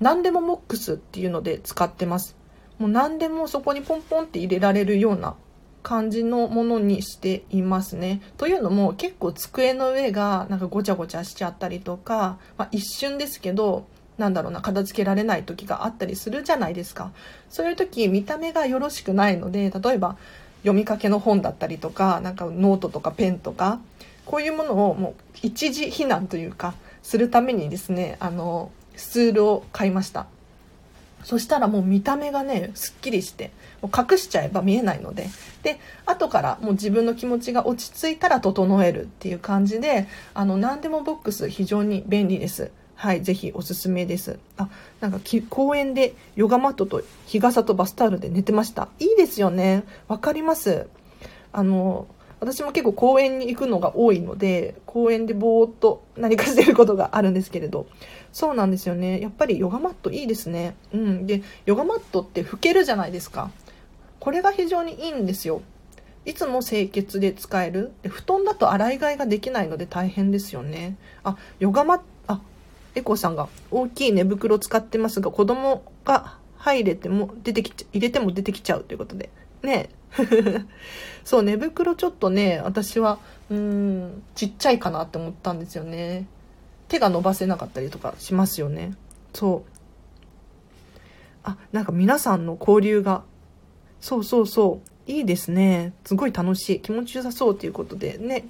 [0.00, 2.36] 何でもモックスっていうので使ってます。
[2.78, 5.34] もう何でもそこにポンポンって入れられるような
[5.82, 8.20] 感じのものにしていますね。
[8.36, 13.86] というのも結構机の上がなんかごちゃごちゃしちゃったりとか、まあ、一瞬ですけど
[14.18, 17.12] なんだろうな片付けられない時があったりするじゃないですか。
[17.48, 20.16] そういう時見た目がよろしくないので例えば
[20.62, 23.80] 読みかけの本だったりとかなんかノートとかペンとか
[24.26, 30.26] こういうものをもう一時避難というかするためにですねあのスツールを買いました
[31.24, 33.50] そしたらもう見た目がねすっきりして
[33.82, 35.28] もう隠しちゃえば見えないので
[35.62, 44.40] で後からもう自分の気持ちが落ち着いたら整えるっていう感じであの何でもボックス非常に便利ですはい、ぜひおすすめです。
[44.56, 44.68] あ、
[45.00, 48.88] なんか公園でヨガマットと日傘とバスタオルで寝てました。
[48.98, 49.84] いいですよね。
[50.08, 50.88] わかります。
[51.52, 52.08] あの、
[52.40, 57.86] 私も結構公園に行くのが多いので、公園でぼーっと何かしてることがあるんですけれど、
[58.32, 59.20] そうなんですよね。
[59.20, 60.76] やっぱりヨガマットいいですね。
[60.92, 61.26] うん。
[61.26, 63.50] で、ヨガマットって拭けるじゃないですか。
[64.20, 65.62] これが非常にいいんですよ。
[66.24, 67.92] いつも清潔で使える。
[68.02, 70.96] で布団だと洗い替えができないので大変ですよね。
[71.24, 72.40] あ、ヨガマット、あ、
[72.94, 79.30] エコーさんが大きい寝袋使ってますが、子供が入れても出てきちゃ、入れても出てきちゃうということで。
[79.62, 79.88] ね
[81.24, 83.18] そう、寝袋ちょっとね、私は、
[83.50, 86.26] うん、ちっちゃいかなって思ったんですよね。
[86.88, 88.94] 手が伸ばせなかったりとかしますよね。
[89.34, 90.98] そう。
[91.44, 93.22] あ、なんか皆さんの交流が、
[94.00, 95.92] そうそうそう、いいですね。
[96.04, 96.80] すごい楽しい。
[96.80, 98.46] 気持ちよさそうということでね。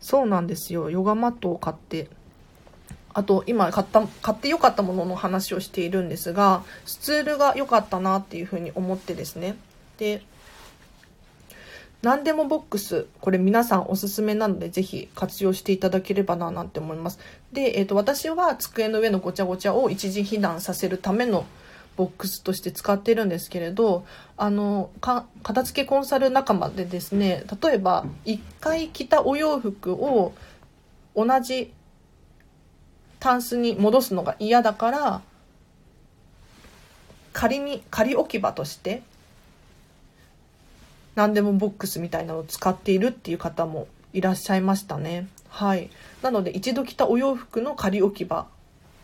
[0.00, 0.90] そうなんですよ。
[0.90, 2.08] ヨガマットを買って。
[3.14, 9.56] あと、今買った、買って良かったものの話をしているんですが、スツールが良かったなっていうふうに思ってですね。
[9.98, 10.22] で、
[12.02, 17.20] 何でもボックス、これ皆さんおすすめなのでぜひ活用していただければななんて思います。
[17.52, 21.46] で、えっ、ー、と、私は机の上のごちゃごちゃを一時避難させるための
[21.96, 24.04] ボックスとして使ってるんですけれど、
[24.36, 30.34] あの、か片付けコンサル仲間でですね、例えば1回着たお洋服を
[31.14, 31.72] 同じ
[33.20, 35.22] タンスに戻すのが嫌だから、
[37.32, 39.02] 仮に仮置き場として
[41.14, 45.28] 何でもボックスみたいなのを使っているっていう方もいらっしゃいましたね。
[45.48, 45.90] はい。
[46.22, 48.46] なので一度着たお洋服の仮置き場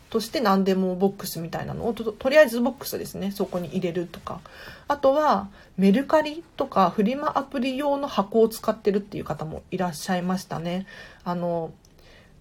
[0.09, 4.41] として何でもボックスみたいなのをとりあえずボックスですねそこに入れるとか
[4.87, 10.87] あとはメルカリとかフリマアプリ用の箱を使ってるっていう方もいらっしゃいましたね
[11.23, 11.71] あの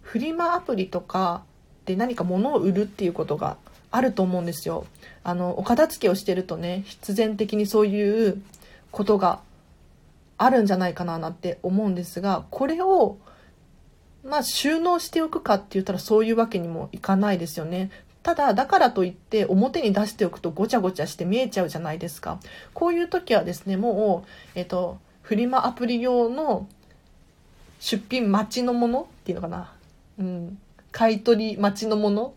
[0.00, 1.42] フリマアプリとか
[1.84, 3.58] で何か物を売るっていうことが
[3.90, 4.86] あると思うんですよ
[5.22, 8.42] あのお片付けをしてるとね必然的にそういう
[8.90, 9.40] ことが
[10.38, 13.18] あるんじゃないかななんて思うんですがこれを
[14.24, 17.90] まあ収納しておくかって言ったらそういうわけにもいかないですよね。
[18.22, 22.40] ただ、だからといって表に出しておくとごちゃごちゃして見えちゃうじゃないですか。
[22.74, 26.68] こういう時はですね、もう、えっ、と、フリマアプリ用の
[27.80, 29.72] 出品待ちのものっていうのかな。
[30.18, 30.58] うん。
[30.92, 32.34] 買い取り待ちのもの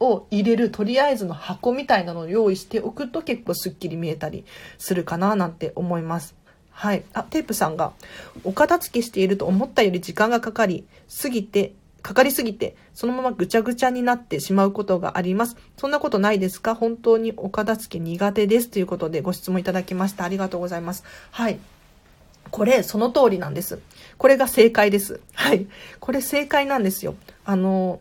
[0.00, 4.44] を入れるとりあえずの箱みたいなのを用意しておくと結構すっきり見えたり
[4.78, 6.37] するかななんて思います。
[6.78, 7.02] はい。
[7.12, 7.92] あ、テープさんが、
[8.44, 15.56] お片付けしていると思ったより時間がかかり、すぎて、かかりすぎて、そのままぐちゃぐちゃになってしまうことがあります。
[15.76, 16.76] そんなことないですか？
[16.76, 18.68] 本当にお片付け苦手です。
[18.68, 20.22] ということでご質問いただきました。
[20.22, 21.02] ありがとうございます。
[21.32, 21.58] はい。
[22.52, 23.80] これ、その通りなんです。
[24.16, 25.20] これが正解です。
[25.34, 25.66] はい。
[25.98, 27.16] これ正解なんですよ。
[27.44, 27.98] あの、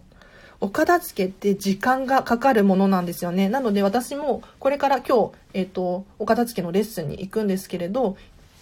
[0.62, 3.50] お片付けって時間がかかるものなんですよね。
[3.50, 8.18] なので私もこれから今日、えっ、ー、と、お片付けのレッスンに行くんですけれど、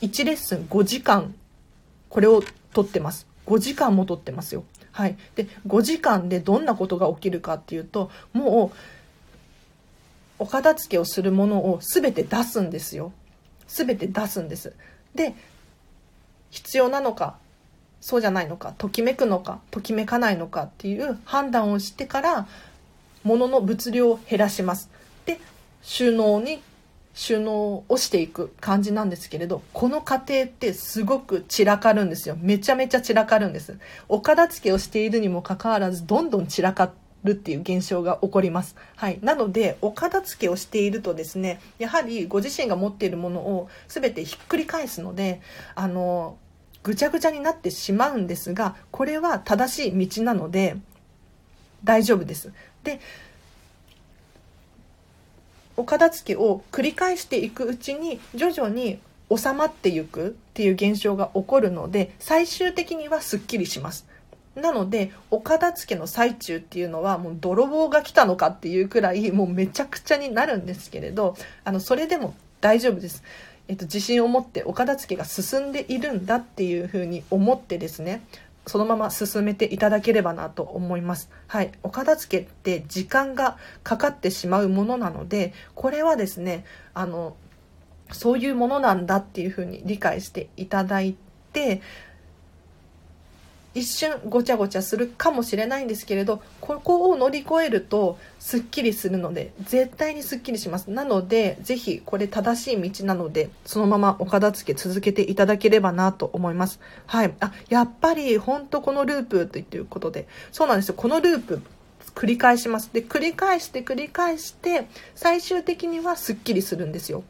[0.06, 1.34] 1レッスン5時間、
[2.10, 3.28] これを取ってます。
[3.48, 4.64] 5時間も取ってますよ。
[4.92, 5.18] はい。
[5.36, 8.78] で、5時間でどんなことが起きるかっていうと、もう、
[10.38, 13.12] お片付けをするものを全て出すんですよ。
[13.68, 14.74] 全て出すんです。
[15.16, 15.34] で、
[16.50, 17.38] 必要なのか、
[18.00, 22.48] そうじゃないのか、ときめくのか、ときめかないのかっていう判断をしてから、
[23.24, 24.90] 物の物量を減らします。
[25.26, 25.40] で、
[25.82, 26.62] 収納に
[27.16, 32.38] 収納をしていく感じなんですけれど、この過程ってすごく散らかるんですよ。
[32.40, 33.80] めちゃめちゃ散らかるんです。
[34.10, 36.92] お片付けをしているにもかかわらず、どんどん散らか
[37.24, 38.76] るっていう現象が起こります。
[38.98, 39.20] はい。
[39.22, 45.40] なので、お片付けをしているとですね、やはりご自身が持っているものを全てひっくり返すので、
[45.74, 46.38] あの、
[46.84, 50.76] ぐちゃぐちゃになってしまうんですが、これは正しい道なので、
[51.86, 52.52] 大丈夫です。
[52.84, 53.00] で、
[55.78, 59.00] お片付けを繰り返していくうちに徐々に
[59.36, 64.06] 収まっていくっていう現象が起こるので最終的にはすっきりします。
[64.56, 73.24] なのでお片付けの最中っていうのはもう泥棒が来たのかっていうくらいもうめちゃくちゃになるんですけれどあのそれでも大丈夫です。
[73.68, 78.22] えっと、自信を持ってお片付けが進んでいるんだっていうふうに思ってですね、
[78.68, 81.30] そのまま進めていただければなと思います。
[81.48, 81.72] はい。
[81.84, 87.36] お片付けって時間がかかってしまうものなので、これはですね、あの、
[88.12, 91.16] そういうものなんだっていうふうに理解していただい
[91.54, 91.82] て、
[93.76, 100.90] 一瞬ごちゃごちゃするかもしれないんですけれどここを乗り越えるとすっきりするので絶対にすっきりします。
[100.90, 106.80] なのでぜひこれ正しい道なのでそのままお片付け続けていただければなと思います。
[107.06, 107.34] はい。
[107.42, 110.28] あやっぱり本当このループということで。
[110.52, 110.96] そうなんですよ。
[110.96, 111.62] このループ
[112.14, 112.90] 繰り返します。
[112.94, 117.24] で繰り返して繰り返して最終的にはすっきりするんですよ。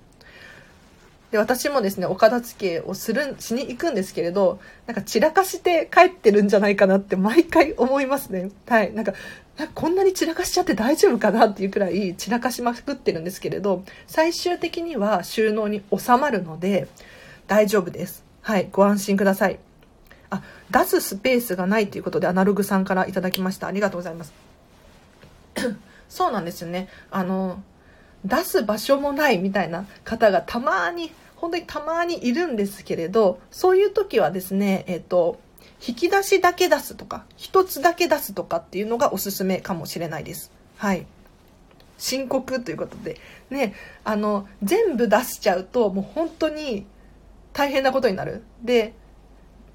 [1.31, 8.51] で、私もですね、お片付けをする、しに行くんですけれど、なんか散らかして帰ってるんじゃないかなって毎回思いますね。
[8.67, 8.93] はい。
[8.93, 9.13] なんか、
[9.73, 16.87] こんなに散らかしちゃって大丈夫かなっていうくらい散らかしまくってるんですけれど、最終的には収納に収まるので、
[17.47, 18.23] 大丈夫です。
[18.41, 18.69] はい。
[18.71, 19.59] ご安心ください。
[20.29, 23.67] あ、出すスペースがないということでアナログさんからいただきました。
[23.67, 24.33] ありがとうございます。
[26.09, 26.89] そうなんですよね。
[27.11, 27.61] あの、
[28.25, 35.39] 出す場所もないみたいな方がたまに本当にたまにいるんですけれどそういう時はですねえっ、ー、と
[35.85, 40.51] 引き出しだけ出すとか一つだけ出すとかっていうのがおすすめかもしれないです。
[40.77, 41.05] はい。
[41.97, 43.19] 深刻ということで。
[43.49, 43.73] ね
[44.03, 46.85] あの全部出しちゃうともう本当に
[47.53, 48.43] 大変なことになる。
[48.63, 48.93] で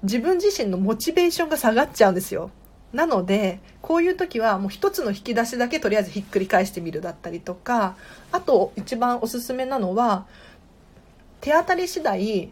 [0.03, 2.51] 自分自身のモチベーションが下がっちゃうんですよ。
[2.93, 7.95] なのでこういう時はもう一つの引き出しだけとりあえずひっくり返してみるだったりとか
[8.31, 10.25] あと一番おすすめなのは
[11.39, 12.51] 手当たり次第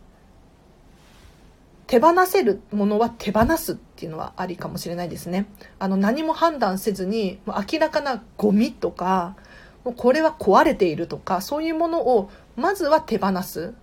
[1.88, 5.48] 手放せるものは手放すっていうのはありかもしれないですね。
[5.80, 9.36] あの何も判断せずにもう明らかなゴミとか
[9.84, 13.74] もうこれは壊れているとかそういうものをまずは手放す。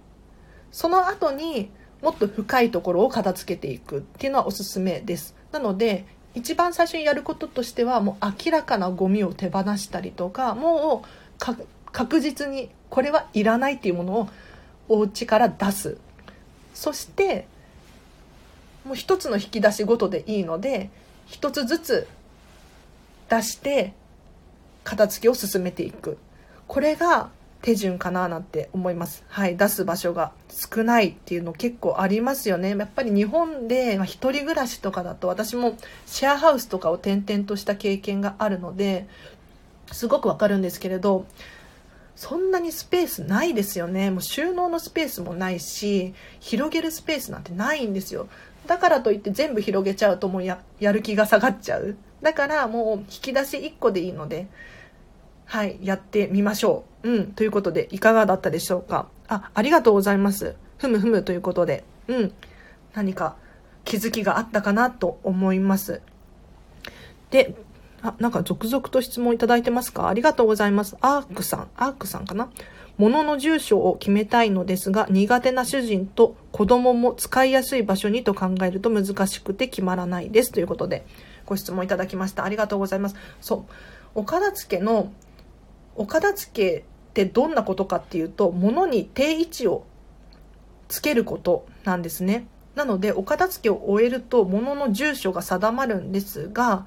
[0.71, 5.35] その後にもっと深いところを片付けていくっていうのはおすすめです。
[5.51, 6.05] なので
[6.37, 11.47] 一番最初にやることとしてはもう明らかなゴミを手放したりとかもう
[11.93, 14.29] 確実にこれはいらないっていうものを
[14.89, 15.97] お家から出す。
[16.75, 17.49] そして
[18.85, 20.91] もう一つの引き出しごとでいいので
[21.25, 22.09] 一つずつ
[23.31, 23.95] 出して
[24.85, 26.19] 片付けを進めていく。
[26.69, 27.31] これが
[27.63, 29.25] 手順かななんて思います。
[29.29, 29.57] はい。
[29.57, 32.77] 出す場所が少ないっていうの結構ありますよね。
[32.77, 35.77] やっぱり日本で、まあ、一人暮らしとかだと私も
[36.07, 39.07] シェアハウスとかを転々とした経験があるので、
[39.93, 41.27] すごくわかるんですけれど、
[42.15, 44.11] そんなにスペースないですよね。
[44.11, 48.29] もう収納のスペースもないし、広げるスペースなんてないんですよ。
[48.67, 51.97] だからといって全部広げちゃうともうやる気が下がっちゃう。
[52.23, 54.47] だからもう引き出し1個でいいので、
[55.47, 57.11] はい、やってみましょう。
[57.11, 59.07] うん、ということで、いかがだったでしょうか？
[59.29, 60.57] あ、ありがとうございます。
[60.77, 62.33] ふむふむということで、うん、
[62.95, 63.37] 何か
[63.85, 66.03] 気づきがあったかなと思います。
[67.31, 67.55] で、
[68.03, 70.09] あ、なんか続々と質問いただいてますか？
[70.09, 70.97] ありがとうございます。
[71.01, 72.51] アークさん、アークさんかな？
[72.99, 80.51] 物の住所を決めたいのですが、苦手な主人と子供も使いやすい場所にと考えると難しくて決まらないです。
[80.51, 81.07] ということで、
[81.45, 82.45] ご質問いただきました。
[82.45, 83.17] ありがとうございます。
[83.41, 83.73] そう。
[84.15, 85.13] お片付の
[85.97, 86.83] お片付けっ
[87.15, 89.85] てどんなことかっていうと物に定位置を
[90.89, 92.47] つけることなんですね。
[92.75, 96.87] なのでお片付けを終えると物の住所が定まるんですが、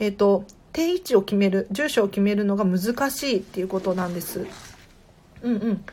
[0.00, 4.46] えっ、ー、と定位置を決める住所を決めるのが難しいっていうことなんです。
[5.42, 5.84] うんうん。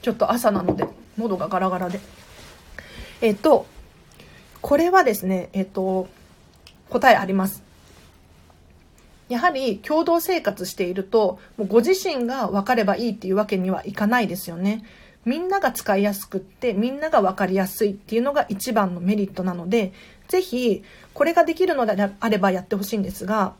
[0.00, 0.86] ちょっと朝なので
[1.18, 2.00] 喉がガラガラで。
[3.20, 3.66] えっ、ー、と
[4.62, 6.08] これはですねえっ、ー、と
[6.88, 7.62] 答えあります。
[9.32, 14.84] やはり共同生活していると、もうご自身が分かればいいっていうわけにはいかないですよね。
[15.24, 19.94] みんなが使いやすくって、みんなが分かりやすいっていうのが一番のメリットなので、
[20.28, 20.82] ぜひ、
[21.14, 23.54] これができるのであればやってほしいんですが、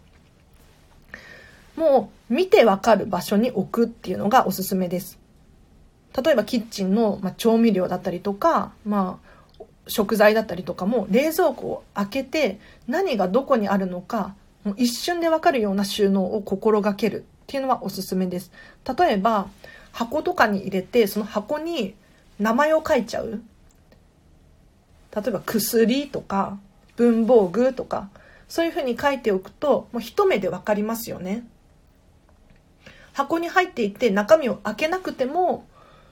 [1.75, 5.19] もう見て分かる場所に置くっていうのがおすすめです。
[6.23, 9.33] 例えばキッチンの、ま調味料だったりとか、まあ、
[9.87, 14.35] 食材だったりとかも冷蔵庫を開けて何がどこにあるのか
[14.77, 18.53] 一瞬でわかるような収納を心がけるっていうのはおすすめです。
[18.99, 19.49] 例えば、
[19.93, 21.95] 箱とかに入れて、その箱に
[22.39, 23.43] 名前を書いちゃう。
[25.15, 26.59] 例えば、薬とか、
[26.97, 28.09] 文房具とか、
[28.49, 31.45] そういうふうに書いておくと、もう一目でわかりますよね。
[33.13, 35.67] 箱に入っていて中身を開けなくても、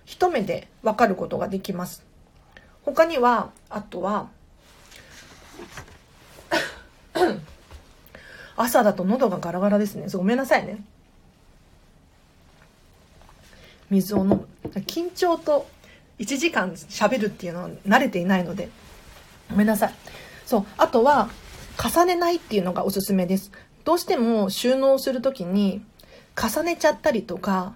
[0.04, 2.04] 一目でわかることができます。
[2.82, 4.28] 他には、あとは、
[8.62, 10.06] 朝だと喉がガラガラですね。
[10.12, 10.84] ごめんなさいね。
[13.90, 15.66] 水を飲む緊張と
[16.18, 18.68] 1時間喋るっていうのは慣れていないので
[19.50, 19.94] ごめんなさい
[20.46, 21.28] そうあとは
[21.82, 23.50] 重ねないっていうのがおすすめです
[23.84, 25.82] どうしても収納するときに
[26.36, 27.74] 重ねちゃったりとか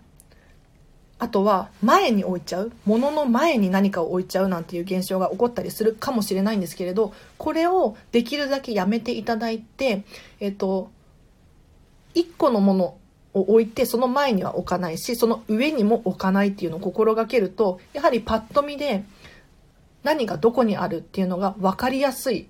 [1.18, 10.02] あとは前に置いちゃう物の前に何かを置いちゃうなんていう現象が起こったりするかもしれないんですけれどこれをできるだけやめていただいて
[10.40, 10.90] えっと
[12.14, 12.96] 1個のもの
[13.32, 19.04] を置いてその前には置かないしその上にも置かないっていうのを心がけるとやはりパッと見で
[20.02, 22.48] 何がどこにあるっていうのが分かりやすい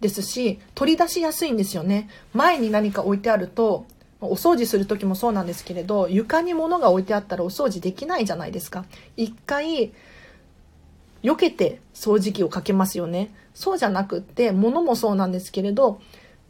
[0.00, 2.08] ですし取り出しやすいんですよね。
[2.34, 3.86] 前に何か置いてあると
[4.26, 8.84] お掃除する時もそうなんですけれど床に物が置いてあったらお掃除できないじゃないですか。
[9.16, 9.92] 一回
[11.22, 13.34] 避けて掃除機をかけますよね。
[13.54, 16.00] そうじゃなくって物もそうなんですけれど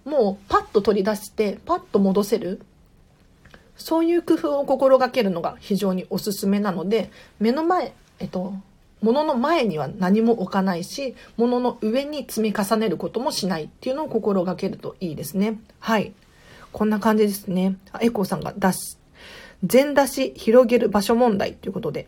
[0.04, 2.60] もうパッと取り出してパッと戻せる。
[3.76, 7.10] そういう工夫を心がけるのが非常におすすめなので
[7.40, 8.54] 目の前えっと
[9.02, 15.58] 物の前には何も置かないし物の上に積み重ねることもしないっていうのを心がけるといいですね。
[15.80, 16.12] はい。
[16.72, 18.98] こんな感じですねエコーさんが出し
[19.64, 22.06] 全出し広げる場所問題ということで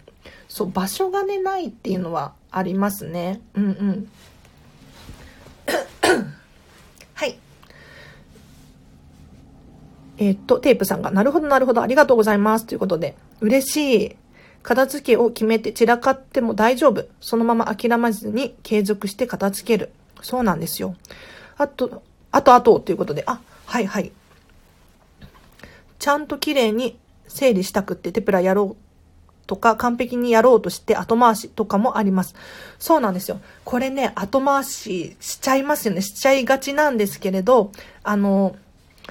[0.49, 4.09] そう場所がねないっていうのはありますねうんうん
[7.15, 7.39] はい
[10.17, 12.67] えー、っと、テープさんが、なるほど、なるほど、ありがとうございます。
[12.67, 14.17] ということで、嬉しい。
[14.63, 17.07] 片付けを決めて散らかっても大丈夫。
[17.21, 19.91] そのまま諦めずに継続して片付ける。
[20.23, 20.95] そうなんですよ。
[21.59, 24.13] あと、あとあとということで、あ、はいはい。
[25.99, 28.85] ちゃんと綺麗に整理したくってテプラやろう
[29.47, 32.35] とか完璧にやろうとして後回しとかもあります。
[32.79, 33.41] そうなんですよ。
[33.65, 36.01] これね、後回ししちゃいますよね。
[36.01, 37.73] しちゃいがちなんですけれど、
[38.03, 38.57] あの、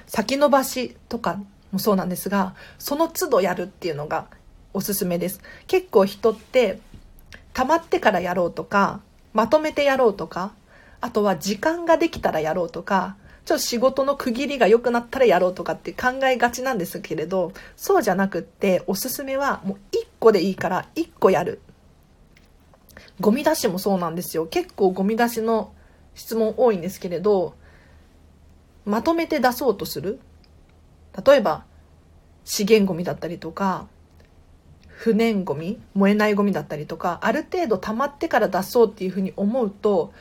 [0.07, 1.39] 先延ばしとか
[1.71, 4.27] もそうなんですが、その都度やるっていうのが
[4.73, 5.41] おすすめです。
[5.67, 6.79] 結構人って
[7.53, 9.01] 溜まってからやろうとか、
[9.33, 10.53] まとめてやろうとか、
[11.01, 21.59] あとは時間ができたらやろうとか、ちょっと仕事の区切りが良くなったらやろうとかって考えがちなんですけれど、そうじゃなくっておすすめはもう1個でいいから1個やる。
[23.19, 24.45] ゴミ出しもそうなんですよ。
[24.45, 25.73] 結構ゴミ出しの
[26.15, 27.55] 質問多いんですけれど、
[28.85, 30.19] まとめて出そうとする
[31.25, 31.63] 例えば
[32.43, 33.87] 資源ゴミだったりとか
[34.87, 40.13] 不燃ゴミ燃えないゴミだったりとかある程度溜まってから出そうっていうふうに思うと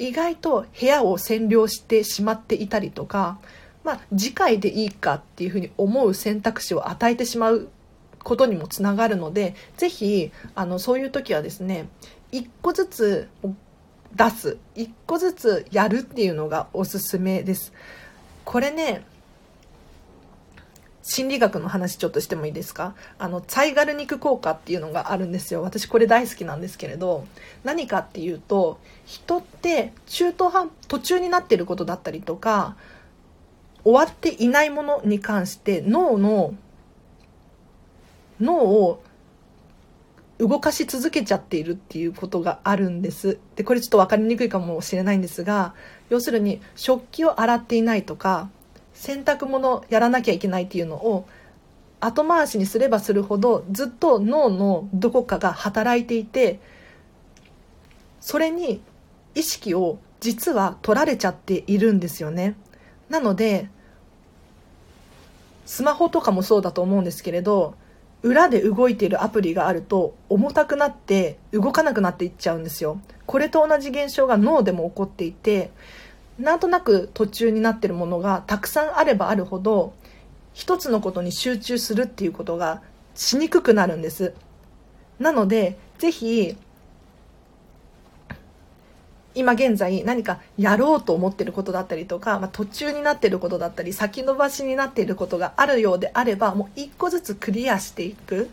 [0.00, 3.38] 意外と部屋を占領してしまっていたりとか、
[3.84, 7.68] まあ、次回でいいかっていうふうに思う選択肢を与えてしまう
[8.24, 11.88] ことにもつながるのでぜひあのそういう時はですね
[12.32, 13.28] 一個ずつ
[14.14, 14.58] 出す。
[14.74, 17.72] 1個ずつやるっていうのがおすすめです。
[18.44, 19.04] これね、
[21.02, 22.94] 心理学の話ちょっとしてもいいですか？
[23.18, 25.62] あの、ツァイガル肉効果っていうのがあるんですよ。
[25.62, 27.26] 私これ大好きなんですけれど、
[27.64, 32.76] 何かっていうと、人って中途半、途中になってることだったりとか、
[33.82, 36.54] 終わっていないものに関して脳の、
[38.38, 39.02] 脳を
[40.38, 43.38] 動かし続けちゃっているっていうことがあるんです。
[43.56, 45.74] で、これちょっと分かりにくいかもしれないんですが、
[46.10, 48.50] 要するに食器を洗っていないとか
[49.00, 51.26] 洗濯物やらなきゃいけないっていうのを
[52.00, 56.60] 後回しにすればするほどずっと脳のどこかが働いていて
[58.20, 58.82] それに
[59.34, 62.56] 意識を実は取られちゃっているんですよね。
[63.08, 63.70] なので
[65.64, 67.74] スマホとかもそうだと思うんですけれど
[68.22, 73.00] 裏で動いているアプリがあると重たくなって動かなくなっていっちゃうんですよ。
[73.24, 75.70] これと同じ現象が脳でも起こっていて
[76.40, 79.92] なんとなく途中になってるものがたくさんあればあるほど
[80.54, 82.82] 一つのことに集中するっていうことが
[83.14, 84.34] しにくくなるんです。
[85.18, 86.56] なのでぜひ
[89.34, 98.50] 今現在何かやろうと思ってることだったりとか、まあ、途中になってることだったり先延ばしになっていることがあるようであればもう一個ずつクリアしていく。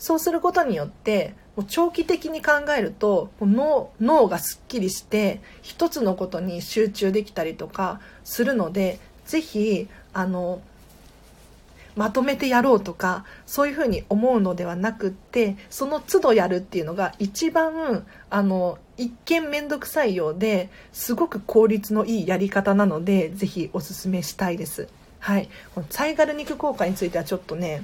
[0.00, 10.62] そうすることによってもう長期的に考えると脳脳がすっきりして一つのことに集中できたりとかするのでぜひあの
[11.96, 24.88] まとめてやろうとかそういうふうに思うのではなくってその都度やるっていうのが一番あの一見面倒くさいようですごく効率のいいやり方なのでぜひおすすめしたいです。
[25.18, 27.82] はい、このサイガル肉効果についてはちょっとね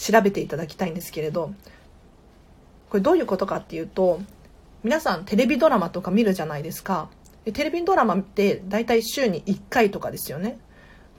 [0.00, 1.52] 調べていただきたいんですけれど
[2.88, 4.20] これどういうことかっていうと
[4.82, 7.10] 皆さんテレビドラマとか見るじゃないですか
[7.44, 10.58] でテレビドラマって大体週に1回とかですよね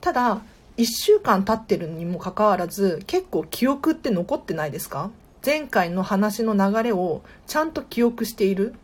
[0.00, 0.42] ただ
[0.76, 5.10] 1週間経ってるにもかかわらず結構記憶って残ってないですか
[5.44, 8.74] 前回の話の流れをちゃんと記憶している。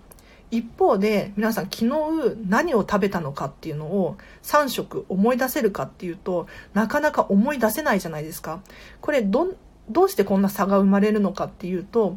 [0.51, 1.91] 一方で皆さん昨日
[2.49, 8.61] 何を食べたのかっていうのを3食思い出せるかっていうとなかなか思い出せないじゃないですか。
[9.03, 9.55] これど
[9.91, 12.17] どうしてこんな差が生まれるのかっていうと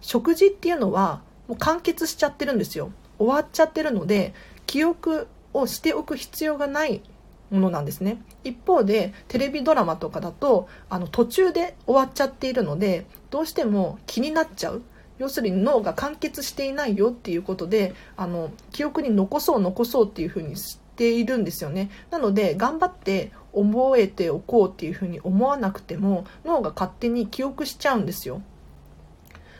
[0.00, 2.92] 食事っていうのはもう完結しちゃってるんですよ。
[3.18, 4.34] 終わっちゃってるので
[4.66, 7.02] 記憶をしておく必要がない
[7.50, 8.22] ものなんですね。
[8.44, 14.82] 一方でテレビドラマとかだとあの途中で終わっちゃっているのでどうしても気になっちゃう。
[15.18, 28.42] 要するに脳が完結していないよっていうことであの記憶に残そう残そうっていうふうにしているんですよねなので頑張って覚えておこうっていうふうに思わなくても脳が勝手に記憶しちゃうんですよ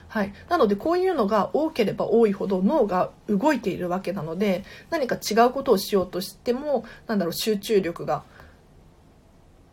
[0.08, 8.24] はい、なのでこういうのが多ければ多いほど脳が動いているわけなので何か違うことをしようとしてもなんだろう集中力が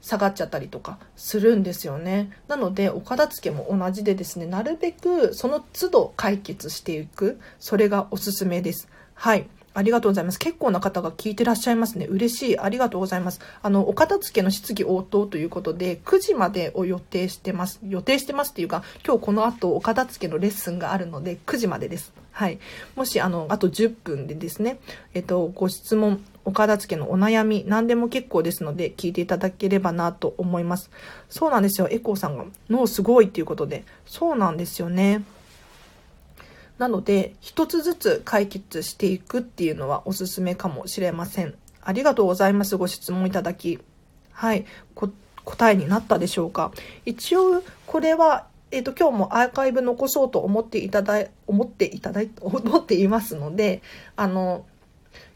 [0.05, 2.29] 下がっちゃったりとかするんですよね。
[2.47, 8.87] なので、お片付けも同じでですね、なるべくその都度解決していく、それがおすすめです。
[9.15, 9.47] はい。
[9.75, 10.39] ありがとうございます。
[10.39, 12.05] 結構な方が聞いてらっしゃいますね。
[12.05, 12.59] 嬉しい。
[12.59, 13.41] ありがとうございます。
[13.61, 17.79] あの、お片付けの質疑応答ということで、9時までを予定してます。
[17.83, 22.13] 予定してますっていうか、今日この後お片付けのレッスンがあるので、9時までです。
[22.31, 22.59] はい。
[22.95, 24.79] もし、あの、あと10分でですね、
[25.13, 30.89] えっと、ご質問、お片付けのお悩み、何でも結構ですので、聞いていただければなと思います。
[31.29, 31.87] そうなんですよ。
[31.91, 35.23] エコーさんが、脳すごいっていうことで、そうなんですよね。
[36.77, 41.55] なので、一つずつ解決していくっていうのはおすすめかもしれません。
[41.81, 42.77] ありがとうございます。
[42.77, 43.79] ご質問いただき。
[44.31, 44.65] はい。
[45.45, 46.71] 答えになったでしょうか。
[47.05, 53.81] 一応、これは、えっ、ー、と、今日もアーカイブ残そうと思っていただい、思っていただい、 思っていますので、
[54.15, 54.65] あの、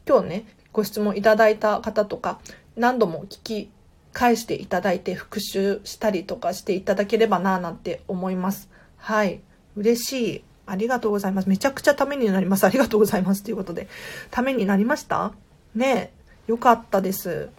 [0.08, 2.40] 今日ね、ご質問いただいた方とか、
[2.76, 3.70] 何度も聞き
[4.12, 8.70] 返していただいて復習したりとかしていただければな、なんて思います。
[8.98, 9.42] はい。
[9.76, 10.44] 嬉しい。
[10.70, 11.49] ありがとうございます。
[11.49, 12.63] めちゃくちゃためになります。
[12.65, 13.43] ありがとうございます。
[13.43, 13.88] ということで。
[14.32, 15.34] ためになりました？
[15.76, 16.11] ね
[16.47, 17.49] えよかったです。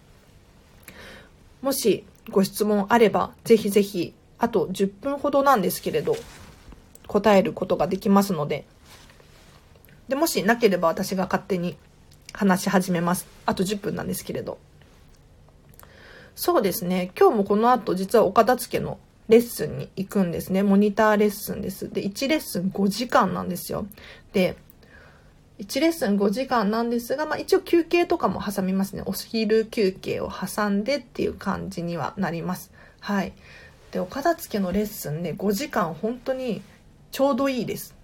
[1.61, 6.15] もしご質問あれば、ぜひぜひ、あと10分ほどなんですけれど、
[7.07, 8.65] 答えることができますので。
[10.07, 11.77] で、もしなければ私が勝手に
[12.33, 13.27] 話し始めます。
[13.45, 14.57] あと10分なんですけれど。
[16.35, 17.11] そうですね。
[17.19, 18.97] 今日もこの後実はお片付けの
[19.31, 20.61] レッスンに行くんですね。
[20.61, 21.89] モニターレッスンです。
[21.89, 23.87] で、1レッスン5時間なんですよ。
[24.33, 24.57] で、
[25.59, 29.03] 1レッスン5時間なんですが、まあ一応休憩とかも挟みますね。
[29.05, 32.73] お昼休憩を挟んでっていう感じにはなります。
[32.99, 33.31] はい。
[33.93, 36.61] で、お片付けのレッスンね、5時間本当に
[37.11, 37.95] ちょうどいいです。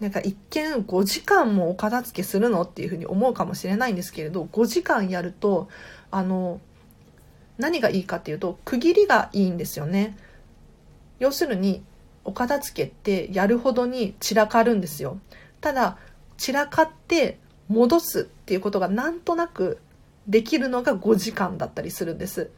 [0.00, 5.68] なんか一見5時間もお片付けするのっていうふうに思うかもしれないんですけれど、5時間やると、
[6.10, 6.58] あの、
[7.58, 10.16] 何がいいかっていうと、区切りがいいんですよね。
[11.20, 11.84] 要するに
[12.24, 15.20] お片付けってやるほどに散らかるんですよ。
[15.60, 15.96] ただ
[16.36, 19.78] 散らかって戻すっていうことがなんとなく
[20.26, 22.50] できるのが5時間だったりするんです。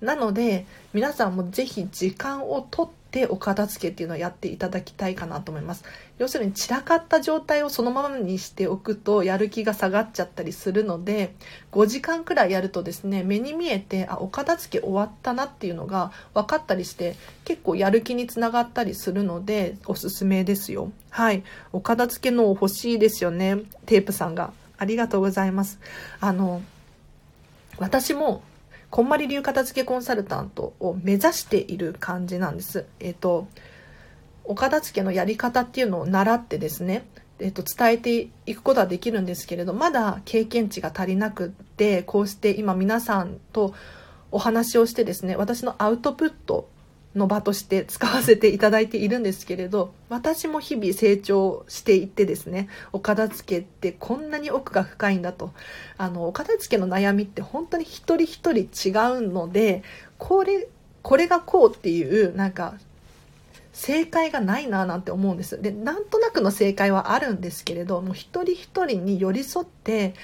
[0.00, 5.84] なので皆さんもぜひ時間をとってお片付けっていうのをやっていただきたいかなと思います。
[6.18, 11.34] 要するに散らかった状態をそのままにしておくとやる気が下がっちゃったりするので
[11.72, 20.90] 5時間くらいやるとですね目に見えてあお片付け終わったなっていうのが分かったりして結構やる気につながったりするのでおすすめですよ。
[21.10, 21.42] はい。
[21.72, 23.58] お片付けの欲しいですよね。
[23.86, 24.52] テープさんが。
[24.78, 25.78] ありがとうございます。
[26.20, 26.62] あの
[27.78, 28.42] 私も
[28.90, 32.86] こんまり流片付けコンサルタントを目指している感じなんです。
[33.00, 33.48] えっ、ー、と、
[34.44, 37.06] お片付けのやり方っていうのを習ってですね、
[37.38, 43.74] えっ、ー、と、伝えていくことはできるんですけれど、まだ経験値が足りなくって、こうして今皆さんと
[44.30, 46.68] お話をしてですね、私のアウトプット
[47.16, 55.52] の場として使わせていただいているんですけれど私も日々成長していってですねお片付けってこんなに奥が深いんだと。
[55.98, 59.82] あのお片付けの悩みって本当に一人一人違うので
[60.18, 60.68] これ
[61.02, 62.74] これがこうっていうなんか
[63.72, 65.60] 正解がないななんて思うんです。
[65.60, 70.14] でなんとなくの正解はあるんですけれどもう一人一人に寄り添って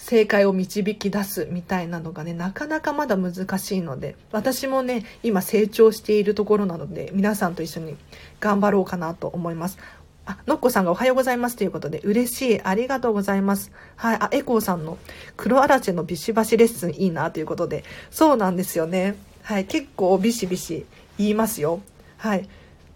[0.00, 7.96] 正解を導き出すみたいなのがね、なかなかまだ難しいので、私もね、今成長しているところなので、皆さんと一緒に
[8.40, 9.78] 頑張ろうかなと思います。
[10.24, 12.62] あ、のっこさんがおはようございますということで、嬉しい。
[12.62, 13.72] ありがとうございます。
[13.96, 14.16] はい。
[14.18, 14.96] あ、エコーさんの
[15.36, 19.16] 黒アラチェのビシバシレッスンいいなということで、そうなんですよね。
[19.42, 19.66] はい。
[19.66, 20.86] 結構ビシビシ
[21.18, 21.80] 言いますよ。
[22.16, 22.48] はい。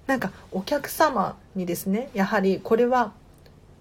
[0.07, 3.13] なんかお客様にですね、やはりこれは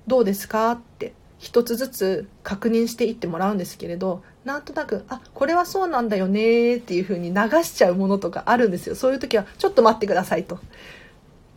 [0.07, 1.13] どうですかって
[1.43, 10.59] 一つずつ確認していってもらうんですけれどなんとなくあこれはそうなんだよねっていう風に流しちゃうものとかあるんですよそういう時はちょっと待ってくださいと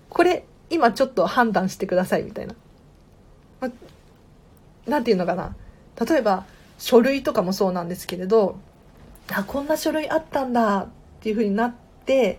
[0.08, 2.54] これ今ちょっと判断してくださいみたいな。
[3.60, 3.70] ま
[4.86, 5.54] なんていうのかな。
[6.04, 6.44] 例えば、
[6.78, 8.58] 書類とかもそうなんですけれど、
[9.32, 10.88] あ、こんな書類あったんだっ
[11.20, 11.74] ていう風になっ
[12.04, 12.38] て、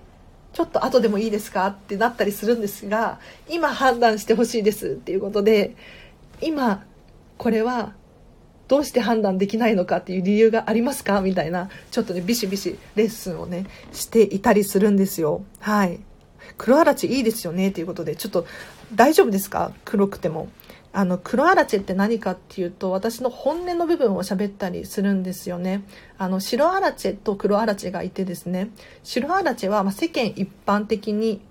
[0.54, 3.20] ちょっと後でもいいですかってなったりするんですが、
[3.50, 5.76] 今判断してほしいですっていうことで、
[6.42, 6.84] 今、
[7.38, 7.94] これは
[8.68, 11.22] どうして判断できないのかっていう理由がありますか？
[11.22, 15.44] みたいな、ちょっとね、ビシビシレッスンをね、していたりするんですよ。
[15.60, 16.00] はい。
[16.58, 18.46] 黒あらちいいですよねっていうことで、ちょっと
[18.94, 19.72] 大丈夫ですか？
[19.86, 20.50] 黒くても。
[20.94, 25.84] あの、黒あらちって何かっていうと、私の本音の部分を喋ったりするんですよね。
[26.18, 28.70] あの、白あらちと黒あらちがいてですね、
[29.04, 31.42] 白あらちは、ま世間一般的に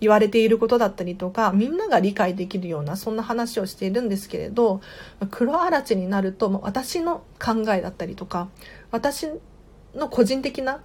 [0.00, 4.80] 言われていることだったりとか、みんなが理解できるような、そんな話をしているんですけれど、
[5.30, 8.48] 黒あらちになると、私の考えだったりとか、
[8.90, 9.28] 私
[9.94, 10.80] の個人的な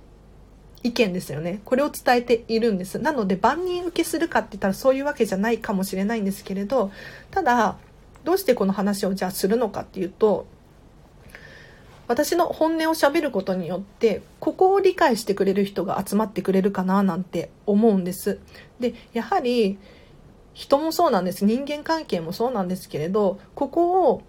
[0.83, 1.61] 意見ですよね。
[1.65, 2.99] これを伝えているんです。
[2.99, 6.91] なので、万人受けするかって言ったらそういうわけじゃないかもしれないんですけれど、
[7.31, 7.77] ただ、
[8.23, 10.45] どうしてこの話をじゃあするのかっていうと、
[12.09, 18.39] 私の本音をしゃべることによってここを理解してくれる人が集まってくれるかななんて思うんです。
[18.79, 19.77] でやはり
[20.55, 21.45] 人もそうなんです。
[21.45, 24.23] 人間関係もそうなんですけれどここを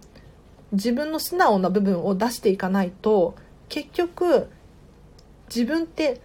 [0.72, 3.34] 自分の素直な部分を出していかないと
[3.70, 4.50] 結局
[5.48, 6.20] 自分って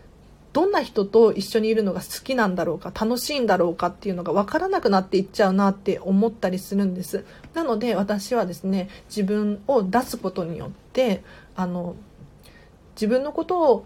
[0.52, 7.24] どんな人と一緒にいるのが好きなんだろうか楽しいんだろうかっていうのが分からなくなっていっちゃうなって思ったりするんです。
[7.54, 11.24] なので私はですね自分を出すことによって
[11.56, 11.96] あの
[12.96, 13.86] 自分のことを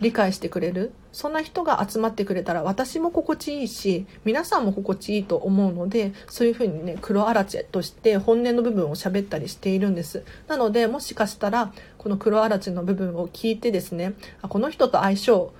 [0.00, 15.52] 理解してくれるそんな人が集まってくれたら私も心地いいし皆さんも心地いいと思うのでそういうふうにね黒あらちとして本音の部分を喋ったりしているんですなのでもしかしたらこの黒あらちの部分を聞いてですねこの人と相性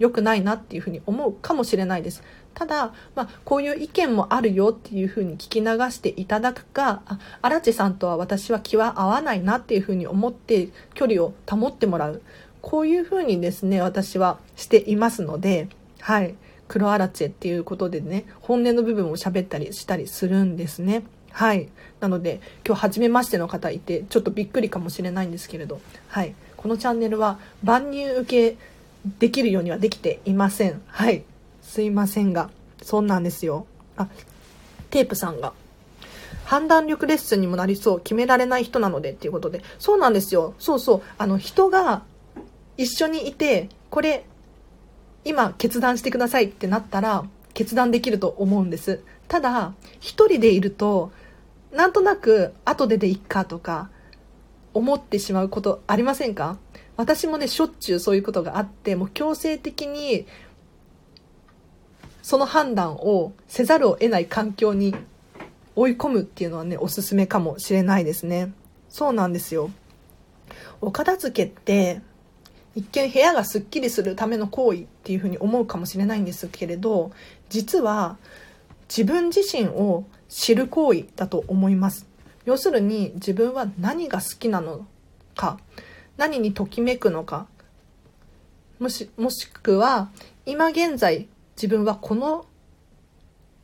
[0.00, 2.22] 良くないなっていうふうに思うかもしれないです。
[2.60, 12.20] ただ、まあ、こういう意見もあるよっていうふうに聞き流していただくか、あ、荒地さんとは私は気は合わないなっていうふうに思って距離を保ってもらう。
[12.60, 15.68] こういうふうにですね、私はしていますので、
[16.00, 16.34] はい。
[16.68, 21.04] 黒アラチェっていうことでね、本音の部分を喋ったりしたりするんですね。
[21.32, 21.70] はい。
[22.00, 26.34] なので、今日初めましての方いて、ちょっとびっくりかもしれないんですけれど、はい。
[26.58, 28.58] このチャンネルは万入受け
[29.18, 30.82] できるようにはできていません。
[30.88, 31.24] はい。
[31.70, 32.50] すいませんが、
[32.82, 33.64] そんなんですよ。
[33.96, 34.08] あ、
[34.90, 35.52] テープさんが。
[36.44, 38.00] 判断力レッスンにもなりそう。
[38.00, 39.62] 決められない人なのでっていうことで。
[39.78, 40.54] そうなんですよ。
[40.58, 41.02] そうそう。
[41.16, 42.02] あの、人が
[42.76, 44.24] 一緒にいて、これ、
[45.24, 49.04] 今決断してくださいってなったら、決断できると思うんです。
[49.28, 51.12] ただ、一人でいると、
[51.72, 53.90] なんとなく後ででいっかとか、
[54.74, 56.58] 思ってしまうことありませんか？
[56.96, 60.26] 私もね、しょっちゅうそういうことがあって、もう強制的に、
[62.30, 64.94] その判断をせざるを得ない環境に
[65.74, 68.52] 追い込むっていうのはね、おすすめかもしれないですね。
[68.88, 69.72] そうなんですよ。
[70.80, 72.02] お片付けって、
[72.76, 77.10] 一見部屋がすっきりするための行為っていうふうに思うかもしれないんですけれど、
[77.48, 78.16] 実は
[78.88, 82.06] 自分自身を知る行為だと思います。
[82.44, 84.86] 要するに自分は何が好きなの
[85.34, 85.58] か、
[86.16, 87.48] 何にときめくのか
[88.78, 90.10] もしもしくは
[90.46, 91.26] 今現在
[91.60, 92.46] 自分はこの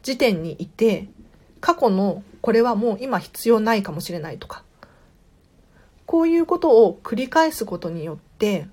[0.03, 1.09] 時点にいて
[1.61, 4.62] 過去のこれはもう今必要ないかもしれないとか
[6.05, 8.66] こういうことを繰り返すことによって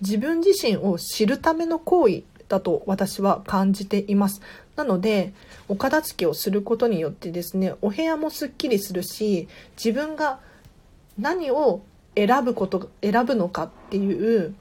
[0.00, 4.40] 自分自身を知るための行為だと私は感じています。
[4.76, 5.34] なので、
[5.68, 10.38] お片付けをすることによってですね、お部屋もすっきりするし、自分が
[11.18, 11.82] 何を
[12.14, 14.54] 選ぶこと選ぶのかっていう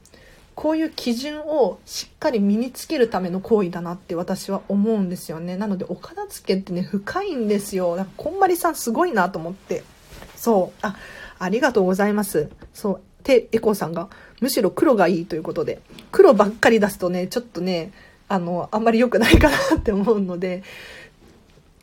[0.57, 5.55] こういう基準をしっかり身につけるための行為だなって私は思うんですよね。
[5.55, 7.95] なのでお片付けってね深いんですよ。
[7.95, 9.83] なんかこんまりさんすごいなと思って。
[10.35, 10.79] そう。
[10.81, 10.95] あ
[11.37, 12.49] ありがとうございます。
[12.73, 13.01] そう。
[13.23, 14.09] でエコーさんが
[14.41, 15.79] むしろ黒がいいということで。
[16.11, 17.91] 黒ばっかり出すとねちょっとね
[18.27, 20.63] あのあんまり良くないかなって思うので。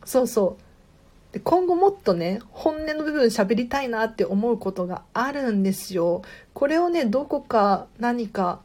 [0.05, 1.33] そうそう。
[1.35, 6.23] で今後もっとね、本音の部分喋りたいなって思うことがあるんですよ。
[6.55, 8.61] これをね、どこか何か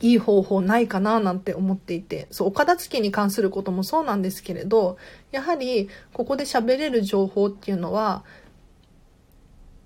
[0.00, 4.98] いい方法ないかななんて思っていて、そう、お片付けに関することもそうなんですけれど、
[5.30, 8.24] やはりここで喋れる情報っていうのは、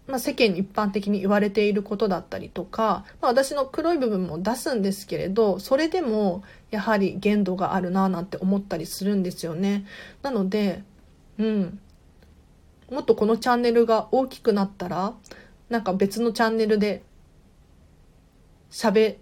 [0.07, 9.87] まあ、世間に一般的に言われていることだったりとか、まあ、私の黒い部分も出すんですけれど、それでもやはり限度があるななんて思ったりするんですよね。
[10.23, 10.83] なので、
[11.39, 11.81] うん。
[12.91, 15.15] もっとこのチャンネルが大きくなったら、
[15.69, 17.05] なんか別のチャンネルで
[18.73, 19.17] 喋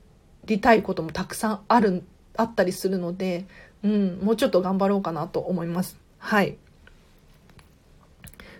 [0.48, 2.02] りたいこともたくさんある、
[2.36, 3.46] あったりするので、
[3.82, 5.96] うん、もうちょっと頑張ろうかなと思います。
[6.18, 6.56] はい。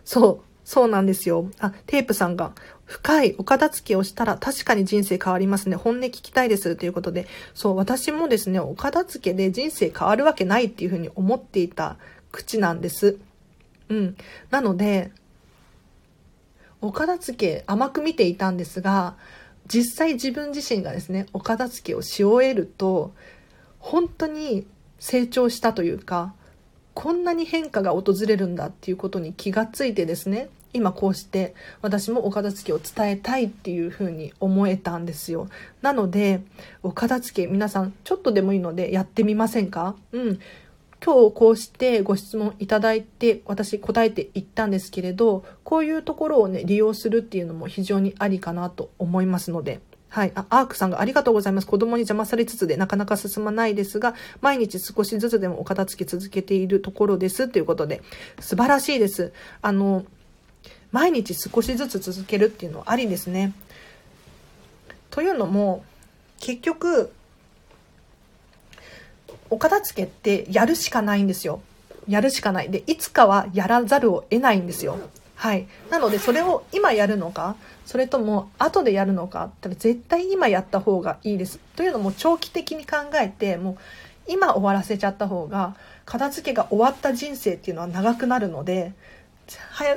[0.05, 1.51] そう、そうなんですよ。
[1.59, 2.53] あ、テープさんが、
[2.85, 5.77] 深いお片付けをしたら確かに人生変わりますね。
[5.77, 6.75] 本音聞きたいです。
[6.75, 11.97] ということで、そう、私もですね、お片付けで人生変わるわけないっていうふうに思っていた
[12.33, 13.19] 口なんです。
[13.91, 14.17] うん。
[14.51, 15.11] なので、
[16.81, 19.17] お片付け甘く見ていたんですが、
[19.69, 23.13] 実際自分自身がですね、お片付けをし終えると、
[23.79, 24.67] 本当に
[24.99, 26.35] 成長したというか、
[26.95, 35.49] こんなに変化が訪れるんだっていうことに気がついてですね、今こうして私もお片付けを伝えたいっていうふうに思えたんですよ。
[35.81, 36.41] なので、
[36.83, 39.95] お片付け皆さんちょっとでもいいのでやってみませんか？
[40.13, 40.41] うん。
[41.05, 50.33] 今日こうしてご質問いただいて私答えていったんですけれど、こういうところをね、利用するっていうのも非常にありかなと思いますので、はい。
[50.35, 51.67] あ、アークさんがありがとうございます。
[51.67, 57.49] 子供に邪魔されつつでなかなか進まないですが、毎日少しずつでもお片付け続けているところです。
[57.49, 58.03] ということで、
[58.41, 59.33] 素晴らしいです。
[59.61, 60.05] あの、
[60.93, 63.53] 毎日少しずつ続けるっていうのはありですね。
[65.11, 65.85] というのも、
[66.41, 67.11] 結局、
[69.51, 71.61] お片付けってやるしかないんですよ。
[72.07, 72.71] やるしかない。
[72.71, 74.99] で、いつかはやらざるを得ないんですよ。
[75.35, 75.69] はい。
[75.91, 81.61] なので、それを今やるのか、それとも後でやるのかって絶対今やった方がいいです。
[81.77, 83.77] というのも長期的に考えて、もう
[84.27, 88.93] 今終わらせちゃった方が、片付けが終わった人生っていうのは長くなるので、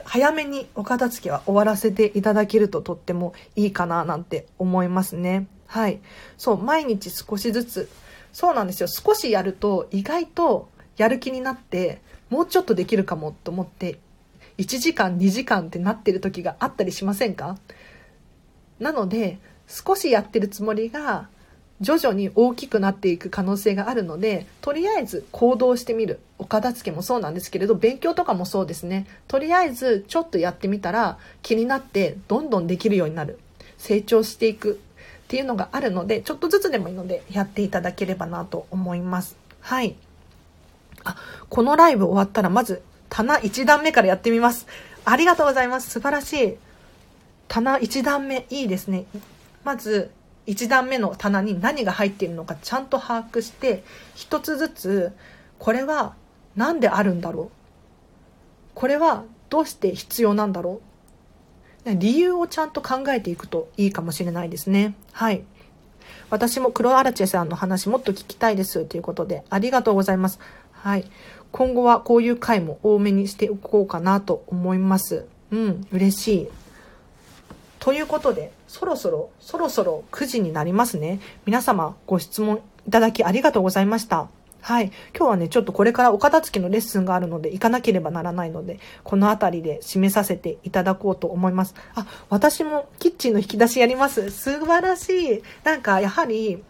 [0.05, 5.47] 早めにお片付けは終わらせていただけるととってもいいかななんて思いますね。
[5.67, 5.99] はい。
[6.37, 7.89] そう、毎日少しずつ。
[8.33, 8.87] そうなんですよ。
[8.87, 13.99] 少しやると意外とやる気になって、もうちょっとできるかもと思って
[14.57, 17.57] 1時間2時間ってなってる時があったりしませんか？
[18.79, 21.27] なので少しやってるつもりが
[21.81, 26.19] 徐々に大きくなっていく可能性があるのでとりあえず行動してみる。
[26.37, 29.07] お片付けもそうなんですけれど勉強とかもそうですね。
[29.27, 33.39] とりあえずちょっとやってみたら気になってどんどんできるようになる。
[33.77, 34.79] 成長していく。
[35.31, 39.95] っていうのがあるのでちょっとずつでもいいのでやっていただければなと思いますはい
[41.05, 41.15] あ
[41.47, 44.67] このライブ終わったらまず棚1段目からやってみます。
[45.03, 45.89] ありがとうございます。
[45.89, 46.57] 素晴らしい。
[47.49, 49.03] 棚1段目、いいですね。
[49.65, 50.11] まず、
[50.47, 53.83] 1段目の棚に何が入っているのかちゃんと把握して、
[54.15, 55.11] 一つずつ、
[55.59, 56.15] これは
[56.55, 57.49] 何であるんだろう？
[58.75, 60.81] これはどうして必要なんだろう？
[61.85, 64.95] 理由をちゃんと考えていくといいかもしれないですね。
[65.11, 65.43] はい。
[66.29, 70.39] 私も黒アラチェさんの話もっと聞きたいですということで、ありがとうございます。
[70.71, 71.05] はい。
[71.51, 75.25] 今後はこういう回も多めにしておこうかなと思います。
[75.51, 76.47] うん、嬉しい。
[77.79, 81.19] ということで、そろそろ、そろそろ9時になりますね。
[81.45, 84.29] 皆様ご質問いただきありがとうございました。
[84.61, 84.91] はい。
[85.17, 91.73] 今日はね、ちょっとこれからお片付けのレッスンがあるので行かなければならないので、この辺りで締めさせていただこうと思います。
[91.95, 94.29] あ、私もキッチンの引き出しやります。
[94.29, 95.43] 素晴らしい。
[95.63, 96.63] なんか、やはり、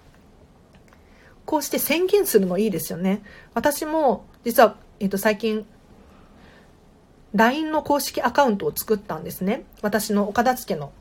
[1.45, 3.23] こうして宣言するのいいですよね。
[3.53, 5.65] 私も、実は、えっ、と、最近、
[7.33, 9.63] LINE の公式アカウントを作ったんですね。
[9.81, 10.93] 私のお片付けの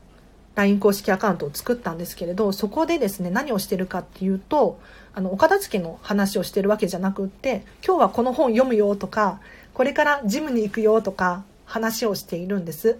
[0.55, 4.79] LINE 公式アカウントを作ったんですけれど、そこでですね、何をしてるかっていうと、
[5.13, 9.39] あの、お片付けの話をしてるわけじゃなくって、今日はこの本読むよとか、
[9.73, 12.97] これからジムに行くよとか、話をしているんです。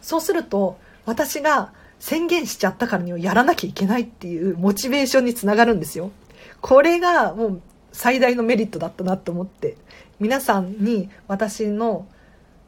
[0.00, 6.10] そうすると、私が宣言しちゃったからにはやらなきゃいけないっていうモチベーションにつながるんですよ。
[6.60, 7.62] これがもう
[7.92, 9.76] 最大のメリットだったなと思って、
[10.18, 12.06] 皆さんに私の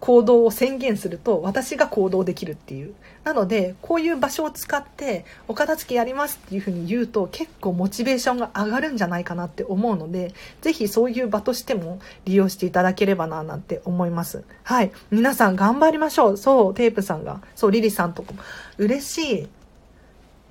[0.05, 2.93] 行動を宣言すると私が行動できるっていう。
[3.25, 14.45] なので、こういう場所を使ってお片付けやりますっていうふうに言うと結構モチベーションが上がるんじゃないかなって思うので、ぜひそういう場としても利用していただければななんて思います。
[14.63, 14.93] はい。
[15.11, 16.37] 皆さん頑張りましょう。
[16.37, 17.41] そう、テープさんが。
[17.57, 18.43] そう、リリさんとかも。
[18.77, 19.49] 嬉しい。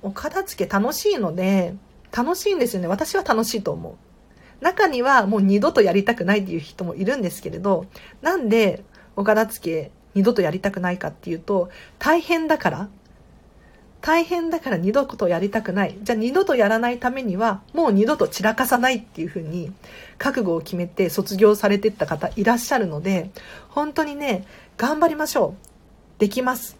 [0.02, 1.76] お片付け楽しいので、
[2.10, 2.88] 楽しいんですよね。
[2.88, 3.94] 私は楽しいと思う。
[4.64, 7.86] 中にはもう二度とやりたくないっていう人もいるんですけれど、
[8.20, 8.82] なんで
[9.16, 12.88] お片付け二度とやりたくないかっていうと、大変だから。
[14.00, 15.96] 大変だから二度とやりたくない。
[16.02, 19.72] じゃあ二度とやらないためには、もう二度と散らかさないっていうふうに、
[20.18, 23.30] 覚悟を決めて卒業されてった方いらっしゃるので、
[23.70, 24.46] 本当にね、
[24.76, 26.20] 頑張りましょう。
[26.20, 26.76] できます。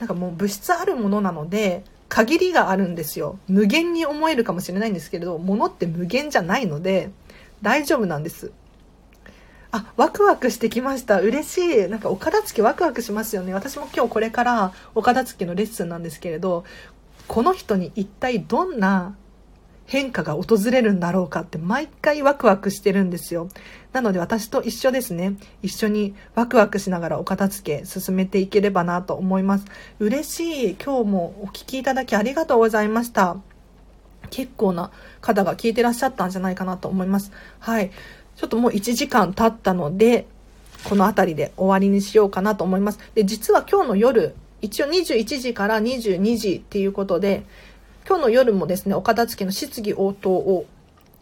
[0.00, 3.38] なんかもう物質あるものなので、限りがあるんですよ。
[3.46, 7.10] 無限に思えるかもしれないんですけれど、物って無限じゃないので、
[7.62, 8.50] 大丈夫なんです。
[9.72, 11.20] あ、ワクワクしてきました。
[11.20, 11.88] 嬉しい。
[11.88, 13.54] なんかお片付けワクワクしますよね。
[13.54, 16.64] 私も今日これからお片付けのレッスンなんですけれど、
[17.26, 19.16] この人に一体どんな
[19.86, 23.48] 変化が訪れるんだろうかって毎回ワクワクしてるんですよ。
[23.92, 25.36] なので私と一緒ですね。
[25.62, 29.64] 一緒にワクワクしながらお片付け進めていければなと思います。
[29.98, 30.76] 嬉しい。
[30.76, 33.38] 今日もお聞きいただきありがとうございました。
[34.30, 37.32] 結構な方が聞いてらっしゃったんじゃないかなと思います。
[37.58, 37.90] はい。
[38.36, 40.26] ちょっともう1時間経ったので、
[40.84, 42.98] この辺りで終わりにしようかなと思います。
[43.14, 47.44] で、実は今日の夜、一応21時から22時っていうことで、
[48.06, 50.66] 今日の夜もですね、お片付けの質疑応答を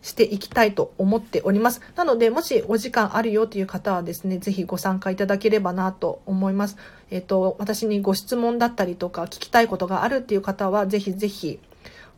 [0.02, 1.82] していきたいと思っております。
[1.94, 6.76] なので、もしお時間あるよという方はですね、ぜひご参加いただければなと思います。
[7.10, 11.58] えっ、と、私にご質問だったりとか聞きたいことがあるっていう方は、ぜひぜひ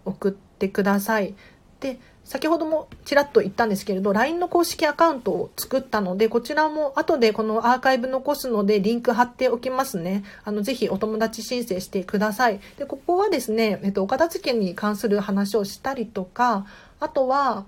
[0.05, 1.35] 送ってください。
[1.81, 10.25] で、先ほどもちらっと言ったんですけれど、LINE の公式アカウントを作ったので、こちらも後でこのアーカイブ残すので、リンク貼っておきますね。
[10.45, 12.61] あの、ぜひお友達申請してください。
[12.79, 16.67] で、ここはですね、えっと、お片付けに関する話をしたりとか、
[17.01, 17.67] あとは、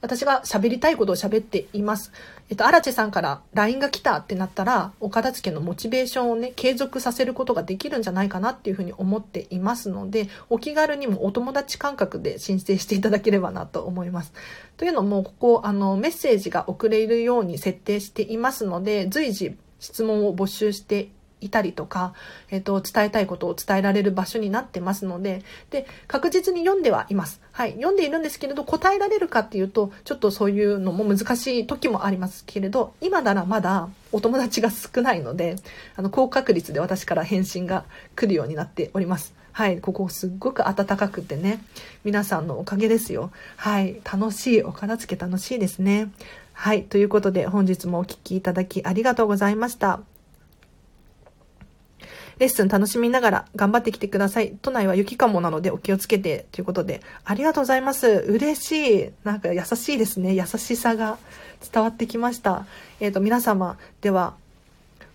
[0.00, 2.12] 私が喋りたいことを喋っています。
[2.50, 14.32] えっと、荒地さんから LINE が来たってなったら、お片付けのモチベーションをね、継続させることができるんじゃないかなっていうふうに思っていますので、お気軽にもお友達感覚で申請していただければなと思います。
[14.76, 21.08] というのも、ここ、あの、メッセージが送れるように設定していますので、随時質問を募集して
[21.40, 22.14] いたりとか、
[22.50, 27.40] えっ、ー、と、伝えたいことを伝えられる場所になってますので、で、確実に読んではいます。
[27.52, 27.72] はい。
[27.72, 35.56] 読んでいるんですけれど、答えられるかっていうと、ちょっとそういうのも難しい時もありますけれど、今ならまだお友達が少ないので、
[35.96, 37.84] あの、高確率で私から返信が
[38.16, 39.34] 来るようになっております。
[39.52, 39.80] はい。
[39.80, 41.60] ここすっごく暖かくてね、
[42.04, 43.32] 皆さんのおかげですよ。
[43.56, 44.00] はい。
[44.04, 46.12] 楽しい、お片付け楽しいですね。
[46.52, 46.84] はい。
[46.84, 50.00] ということで、本日もお聴きいただきありがとうございました。
[52.38, 54.56] レッスン楽しみながら頑張ってきてください。
[54.62, 58.06] 都内は雪かもなのでお気をつけてということで、ありがとうございます。
[58.06, 59.10] 嬉しい。
[59.24, 60.34] なんか優しいですね。
[60.34, 61.18] 優しさが
[61.72, 62.66] 伝わってきました。
[63.00, 64.34] えっ、ー、と、皆様、では、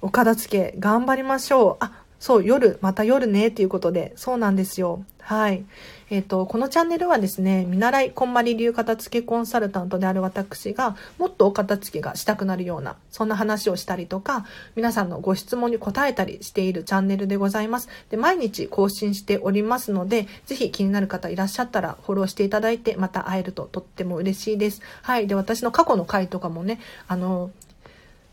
[0.02, 1.86] お片付け頑張りましょう。
[1.86, 5.04] あ、そう、夜、また夜ね、ということで、そうなんですよ。
[5.20, 5.66] はい。
[6.10, 14.46] えっ、ー、と、このチャンネルはですね、見習いこんまり流片付けコンサルタントである私が、もっとお片付けがしたくなるような、そんな話をしたりとか、
[14.78, 17.90] 皆さんのご質問に答えたりしているチャンネルでございます。
[18.10, 24.82] で、毎日更新しておりますので、ぜひ気になる方いらっしゃったら、フォローしていただいて、また会えるととっても嬉しいです。
[25.02, 25.28] はい。
[25.28, 27.52] で、私の過去の回とかもね、あの、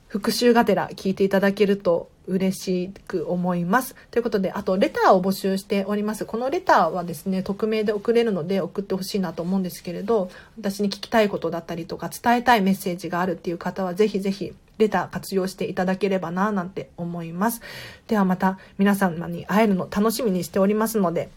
[0.07, 3.97] 復習がてら聞いていただけると嬉しく思います。
[4.11, 6.25] ということで、あと、レターを募集しております。
[6.25, 17.61] このレターはですね、匿名で送れるので送ってほしいなと思うんですけれど、私に聞きたいことだったりとか、伝えたいメッセージがあるっていう方は、ぜひぜひ、レター活用していただければな、なんて思います。
[18.07, 21.29] ではまた、皆様に会えるの楽しみにしておりますので、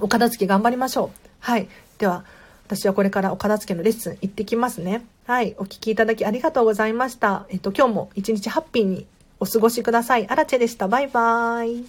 [0.00, 1.28] お片付け頑張りましょう。
[1.38, 1.68] はい。
[1.98, 2.24] では、
[2.66, 5.04] 私はこれからお片付けのレッスン行ってきますね。
[5.26, 5.56] はい。
[5.58, 7.46] お聴きいただきありがとうございました。
[7.48, 9.06] えっと、今日も一日ハッピーに
[9.40, 10.28] お過ごしください。
[10.28, 10.86] アラチェでした。
[10.86, 11.86] バイバーイ。